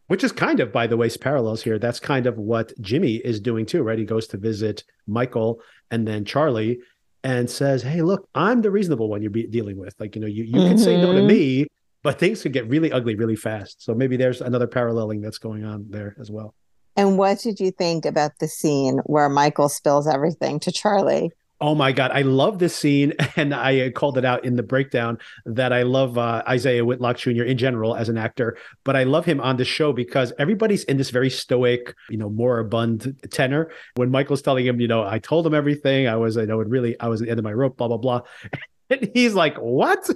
[0.06, 1.80] Which is kind of, by the way, parallels here.
[1.80, 3.98] That's kind of what Jimmy is doing too, right?
[3.98, 5.60] He goes to visit Michael
[5.90, 6.78] and then Charlie
[7.24, 9.96] and says, "Hey, look, I'm the reasonable one you're be- dealing with.
[9.98, 11.26] Like, you know, you, you can say no to mm-hmm.
[11.26, 11.66] me,
[12.02, 13.82] but things can get really ugly really fast.
[13.82, 16.54] So maybe there's another paralleling that's going on there as well.
[16.96, 21.30] And what did you think about the scene where Michael spills everything to Charlie?
[21.60, 25.18] Oh my God, I love this scene, and I called it out in the breakdown
[25.44, 27.42] that I love uh, Isaiah Whitlock Jr.
[27.42, 30.98] in general as an actor, but I love him on the show because everybody's in
[30.98, 33.70] this very stoic, you know, moribund tenor.
[33.96, 36.68] When Michael's telling him, you know, I told him everything, I was, I know, it
[36.68, 38.20] really, I was at the end of my rope, blah blah blah,
[38.90, 40.08] and he's like, "What?"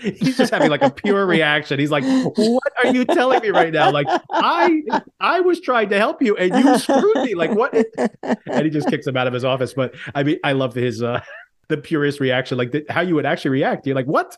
[0.00, 1.78] He's just having like a pure reaction.
[1.78, 3.90] He's like, "What are you telling me right now?
[3.90, 4.82] Like, I
[5.20, 7.34] I was trying to help you, and you screwed me.
[7.34, 7.74] Like, what?"
[8.22, 9.74] And he just kicks him out of his office.
[9.74, 11.20] But I mean, I love his uh
[11.68, 13.86] the purest reaction, like the, how you would actually react.
[13.86, 14.36] You're like, "What?"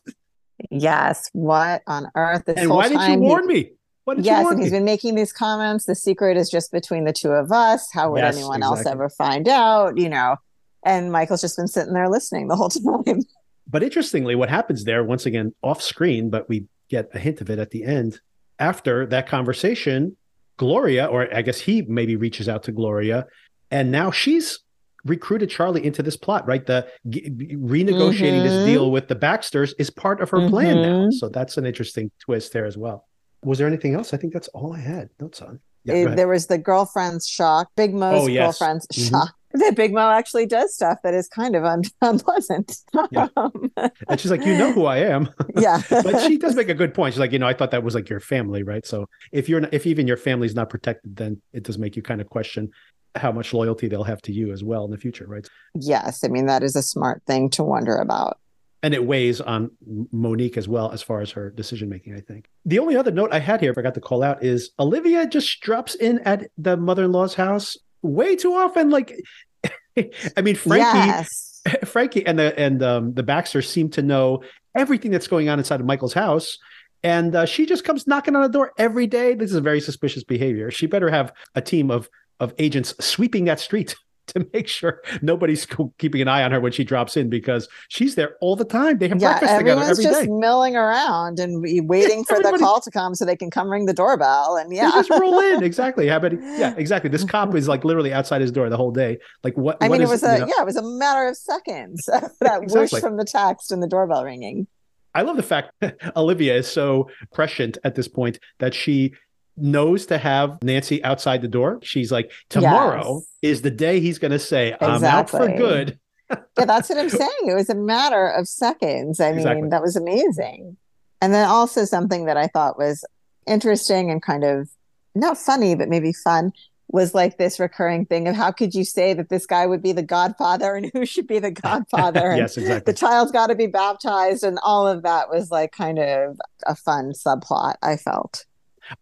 [0.71, 1.29] Yes.
[1.33, 2.45] What on earth?
[2.47, 3.71] This and why did you warn he, me?
[4.19, 5.87] yes, and he's been making these comments.
[5.87, 7.89] The secret is just between the two of us.
[7.93, 8.79] How would yes, anyone exactly.
[8.79, 9.97] else ever find out?
[9.97, 10.37] You know.
[10.85, 12.69] And Michael's just been sitting there listening the whole
[13.05, 13.23] time.
[13.69, 17.51] But interestingly, what happens there, once again, off screen, but we get a hint of
[17.51, 18.21] it at the end.
[18.59, 20.17] After that conversation,
[20.57, 23.27] Gloria, or I guess he maybe reaches out to Gloria,
[23.71, 24.61] and now she's
[25.05, 26.65] recruited Charlie into this plot, right?
[26.65, 28.45] The g- renegotiating mm-hmm.
[28.45, 30.51] this deal with the Baxters is part of her mm-hmm.
[30.51, 30.89] plan now.
[30.89, 31.11] Mm-hmm.
[31.13, 33.07] So that's an interesting twist there as well.
[33.45, 34.15] Was there anything else?
[34.15, 35.61] I think that's all I had notes on.
[35.85, 38.59] Yeah, there was the girlfriend's shock, Big Mo's oh, yes.
[38.59, 39.11] girlfriend's mm-hmm.
[39.11, 42.77] shock that Big Mo actually does stuff that is kind of un- unpleasant.
[43.11, 43.29] Yeah.
[43.37, 43.71] Um,
[44.09, 45.29] and she's like, you know who I am.
[45.55, 45.83] Yeah.
[45.91, 47.15] but she does make a good point.
[47.15, 48.87] She's like, you know, I thought that was like your family, right?
[48.87, 52.03] So if you're not, if even your family's not protected, then it does make you
[52.03, 52.71] kind of question
[53.15, 55.47] how much loyalty they'll have to you as well in the future, right?
[55.75, 56.25] Yes.
[56.25, 58.39] I mean, that is a smart thing to wonder about.
[58.83, 59.71] And it weighs on
[60.11, 62.49] Monique as well as far as her decision making, I think.
[62.65, 65.61] The only other note I had here, I forgot to call out, is Olivia just
[65.61, 68.91] drops in at the mother in law's house way too often.
[68.91, 69.21] Like,
[70.37, 71.63] I mean, Frankie, yes.
[71.85, 74.43] Frankie, and the and um, the Baxter seem to know
[74.77, 76.59] everything that's going on inside of Michael's house.
[77.05, 79.35] And uh, she just comes knocking on the door every day.
[79.35, 80.71] This is a very suspicious behavior.
[80.71, 82.09] She better have a team of
[82.41, 83.95] of agents sweeping that street
[84.35, 85.67] to make sure nobody's
[85.99, 88.99] keeping an eye on her when she drops in because she's there all the time.
[88.99, 90.29] They have yeah, breakfast together every just day.
[90.31, 93.93] milling around and waiting for the call to come so they can come ring the
[93.93, 94.57] doorbell.
[94.57, 95.63] And yeah, just roll in.
[95.63, 96.09] Exactly.
[96.09, 97.11] How about yeah, exactly.
[97.11, 99.19] This cop is like literally outside his door the whole day.
[99.43, 99.79] Like what?
[99.81, 102.33] I mean, it was a you know, yeah, it was a matter of seconds that
[102.63, 102.81] exactly.
[102.81, 104.67] whoosh from the text and the doorbell ringing.
[105.15, 105.73] I love the fact
[106.17, 109.13] Olivia is so prescient at this point that she
[109.57, 111.79] knows to have Nancy outside the door.
[111.83, 113.53] She's like, tomorrow yes.
[113.53, 115.41] is the day he's going to say, I'm exactly.
[115.41, 115.99] out for good.
[116.31, 117.47] yeah, that's what I'm saying.
[117.47, 119.21] It was a matter of seconds.
[119.21, 119.63] I exactly.
[119.63, 120.77] mean, that was amazing.
[121.21, 123.05] And then also something that I thought was
[123.47, 124.69] interesting and kind of
[125.15, 126.53] not funny, but maybe fun
[126.89, 129.93] was like this recurring thing of how could you say that this guy would be
[129.93, 132.35] the godfather and who should be the godfather?
[132.37, 132.93] yes, exactly.
[132.93, 136.77] The child's got to be baptized, and all of that was like kind of a
[136.77, 137.75] fun subplot.
[137.83, 138.45] I felt.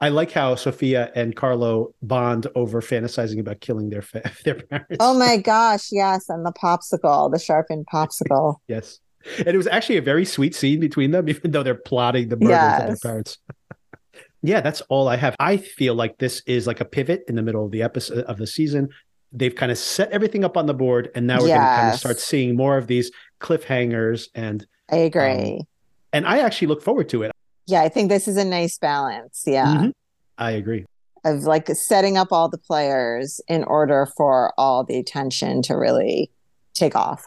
[0.00, 4.96] I like how Sophia and Carlo bond over fantasizing about killing their fa- their parents.
[5.00, 8.56] Oh my gosh, yes, and the popsicle, the sharpened popsicle.
[8.68, 9.00] yes.
[9.38, 12.36] And it was actually a very sweet scene between them, even though they're plotting the
[12.38, 13.36] murder of their parents.
[14.42, 15.36] yeah, that's all I have.
[15.38, 18.38] I feel like this is like a pivot in the middle of the episode of
[18.38, 18.88] the season.
[19.32, 21.92] They've kind of set everything up on the board, and now we're going to kind
[21.92, 24.28] of start seeing more of these cliffhangers.
[24.34, 25.60] And um, I agree.
[26.14, 27.32] and I actually look forward to it.
[27.70, 29.44] Yeah, I think this is a nice balance.
[29.46, 29.66] Yeah.
[29.66, 29.92] Mhm.
[30.38, 30.84] I agree.
[31.24, 36.30] Of like setting up all the players in order for all the attention to really
[36.74, 37.24] take off.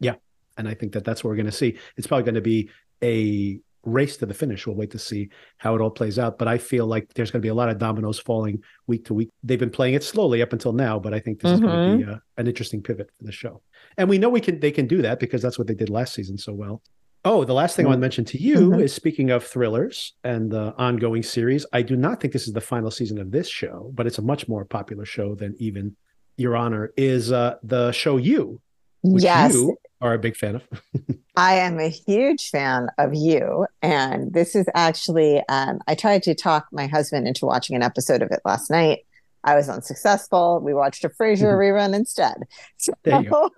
[0.00, 0.14] Yeah.
[0.56, 1.78] And I think that that's what we're going to see.
[1.96, 2.70] It's probably going to be
[3.04, 4.66] a race to the finish.
[4.66, 5.28] We'll wait to see
[5.58, 6.38] how it all plays out.
[6.38, 9.14] But I feel like there's going to be a lot of dominoes falling week to
[9.14, 9.30] week.
[9.44, 12.04] They've been playing it slowly up until now, but I think this is going to
[12.04, 13.62] be uh an interesting pivot for the show.
[13.96, 16.14] And we know we can they can do that because that's what they did last
[16.14, 16.82] season so well.
[17.26, 18.82] Oh, the last thing I want to mention to you Mhm.
[18.84, 21.66] is speaking of thrillers and the ongoing series.
[21.72, 24.22] I do not think this is the final season of this show, but it's a
[24.22, 25.96] much more popular show than even
[26.36, 28.60] Your Honor is uh, the show You,
[29.02, 29.54] which yes.
[29.54, 30.62] you are a big fan of.
[31.36, 33.66] I am a huge fan of you.
[33.82, 38.22] And this is actually, um, I tried to talk my husband into watching an episode
[38.22, 39.00] of it last night.
[39.42, 40.60] I was unsuccessful.
[40.62, 42.36] We watched a Frasier rerun instead.
[43.02, 43.50] There you go.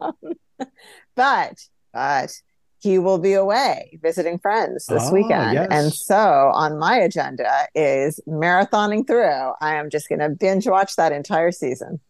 [1.14, 1.54] but,
[1.94, 2.30] but
[2.80, 5.54] he will be away visiting friends this Ah, weekend.
[5.54, 5.68] yes.
[5.70, 9.52] And so on my agenda is marathoning through.
[9.60, 12.00] I am just going to binge watch that entire season.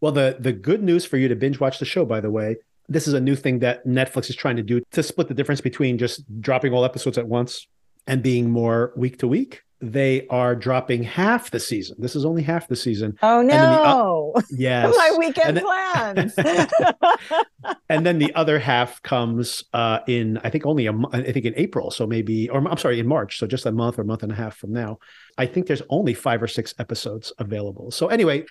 [0.00, 2.56] Well, the the good news for you to binge watch the show, by the way,
[2.88, 5.60] this is a new thing that Netflix is trying to do to split the difference
[5.60, 7.66] between just dropping all episodes at once
[8.06, 9.62] and being more week to week.
[9.92, 11.96] They are dropping half the season.
[11.98, 13.18] This is only half the season.
[13.22, 14.34] Oh then the no.
[14.50, 14.94] Yes.
[14.96, 16.34] my weekend And then- plans.
[17.88, 21.54] and then the other half comes uh, in, I think only a I think in
[21.56, 21.90] April.
[21.90, 23.38] So maybe, or I'm sorry, in March.
[23.38, 24.98] So just a month or month and a half from now.
[25.36, 27.90] I think there's only five or six episodes available.
[27.90, 28.44] So anyway,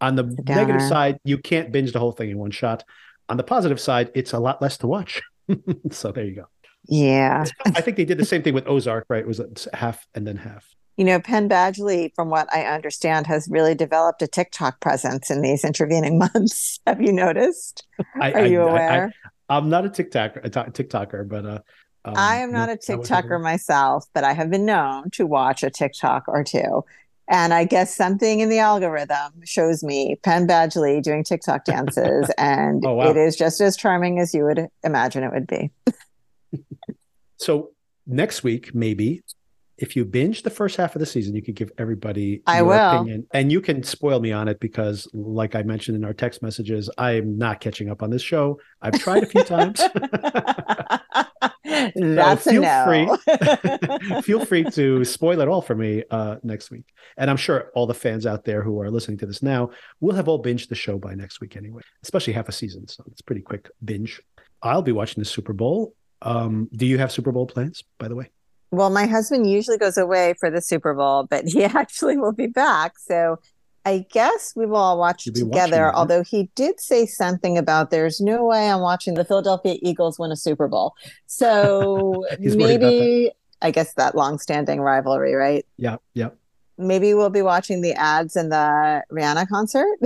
[0.00, 2.84] on the negative side, you can't binge the whole thing in one shot.
[3.28, 5.20] On the positive side, it's a lot less to watch.
[5.90, 6.44] so there you go.
[6.86, 7.44] Yeah.
[7.66, 9.20] I think they did the same thing with Ozark, right?
[9.20, 10.74] It was half and then half.
[10.96, 15.40] You know, Penn Badgley, from what I understand, has really developed a TikTok presence in
[15.40, 16.78] these intervening months.
[16.86, 17.86] Have you noticed?
[18.20, 19.14] I, Are you I, aware?
[19.48, 21.58] I, am not a TikToker, a t- TikToker, but uh,
[22.04, 25.62] um, I am not no, a TikToker myself, but I have been known to watch
[25.62, 26.84] a TikTok or two.
[27.28, 32.84] And I guess something in the algorithm shows me Penn Badgley doing TikTok dances, and
[32.84, 33.08] Oh, wow.
[33.08, 35.70] it is just as charming as you would imagine it would be.
[37.36, 37.70] So
[38.06, 39.22] next week, maybe
[39.80, 42.66] if you binge the first half of the season, you could give everybody I your
[42.66, 42.90] will.
[42.96, 46.42] opinion, and you can spoil me on it because, like I mentioned in our text
[46.42, 48.60] messages, I am not catching up on this show.
[48.82, 49.80] I've tried a few times.
[51.94, 53.16] That's a feel no.
[54.22, 56.84] Feel free to spoil it all for me uh, next week,
[57.16, 59.70] and I'm sure all the fans out there who are listening to this now
[60.00, 62.86] will have all binged the show by next week anyway, especially half a season.
[62.86, 64.20] So it's pretty quick binge.
[64.62, 65.94] I'll be watching the Super Bowl.
[66.22, 68.30] Um, do you have Super Bowl plans, by the way?
[68.70, 72.46] Well, my husband usually goes away for the Super Bowl, but he actually will be
[72.46, 72.98] back.
[72.98, 73.38] So
[73.84, 75.94] I guess we will all watch You'll be watching together.
[75.94, 80.30] Although he did say something about there's no way I'm watching the Philadelphia Eagles win
[80.30, 80.94] a Super Bowl.
[81.26, 83.30] So He's worried about maybe,
[83.62, 85.66] I guess that long-standing rivalry, right?
[85.76, 86.30] Yeah, yeah,
[86.80, 89.98] Maybe we'll be watching the ads in the Rihanna concert.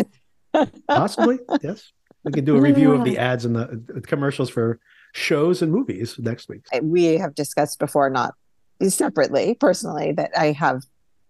[0.89, 1.39] possibly.
[1.63, 1.93] yes,
[2.25, 4.81] we can do a review of the ads and the commercials for
[5.15, 6.67] shows and movies next week.
[6.83, 8.35] we have discussed before, not
[8.89, 10.83] separately, personally, that I have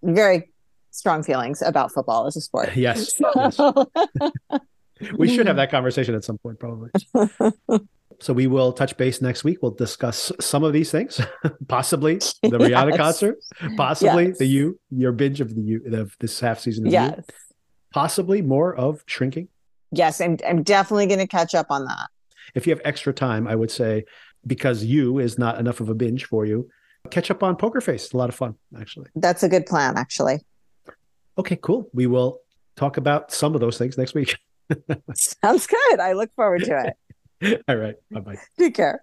[0.03, 0.51] very
[0.91, 2.70] strong feelings about football as a sport.
[2.76, 3.61] Yes, yes.
[5.18, 6.91] We should have that conversation at some point, probably.
[8.20, 9.59] So we will touch base next week.
[9.61, 11.20] We'll discuss some of these things,
[11.66, 12.97] possibly the Rihanna Yes.
[12.97, 13.39] concert,
[13.76, 14.39] possibly Yes.
[14.39, 17.14] the you, your binge of the you of this half season of yes.
[17.16, 17.24] you,
[17.93, 19.49] possibly more of shrinking.
[19.91, 22.09] Yes, I'm I'm definitely going to catch up on that.
[22.55, 24.05] If you have extra time, I would say
[24.47, 26.68] because you is not enough of a binge for you,
[27.11, 28.05] catch up on Poker Face.
[28.05, 29.09] It's a lot of fun, actually.
[29.14, 30.45] That's a good plan, actually.
[31.38, 31.88] Okay, cool.
[31.92, 32.40] We will
[32.76, 34.36] talk about some of those things next week.
[35.14, 36.01] Sounds good.
[36.01, 36.95] I look forward to
[37.40, 37.62] it.
[37.68, 37.97] All right.
[38.11, 38.38] Bye bye.
[38.59, 39.03] Take care.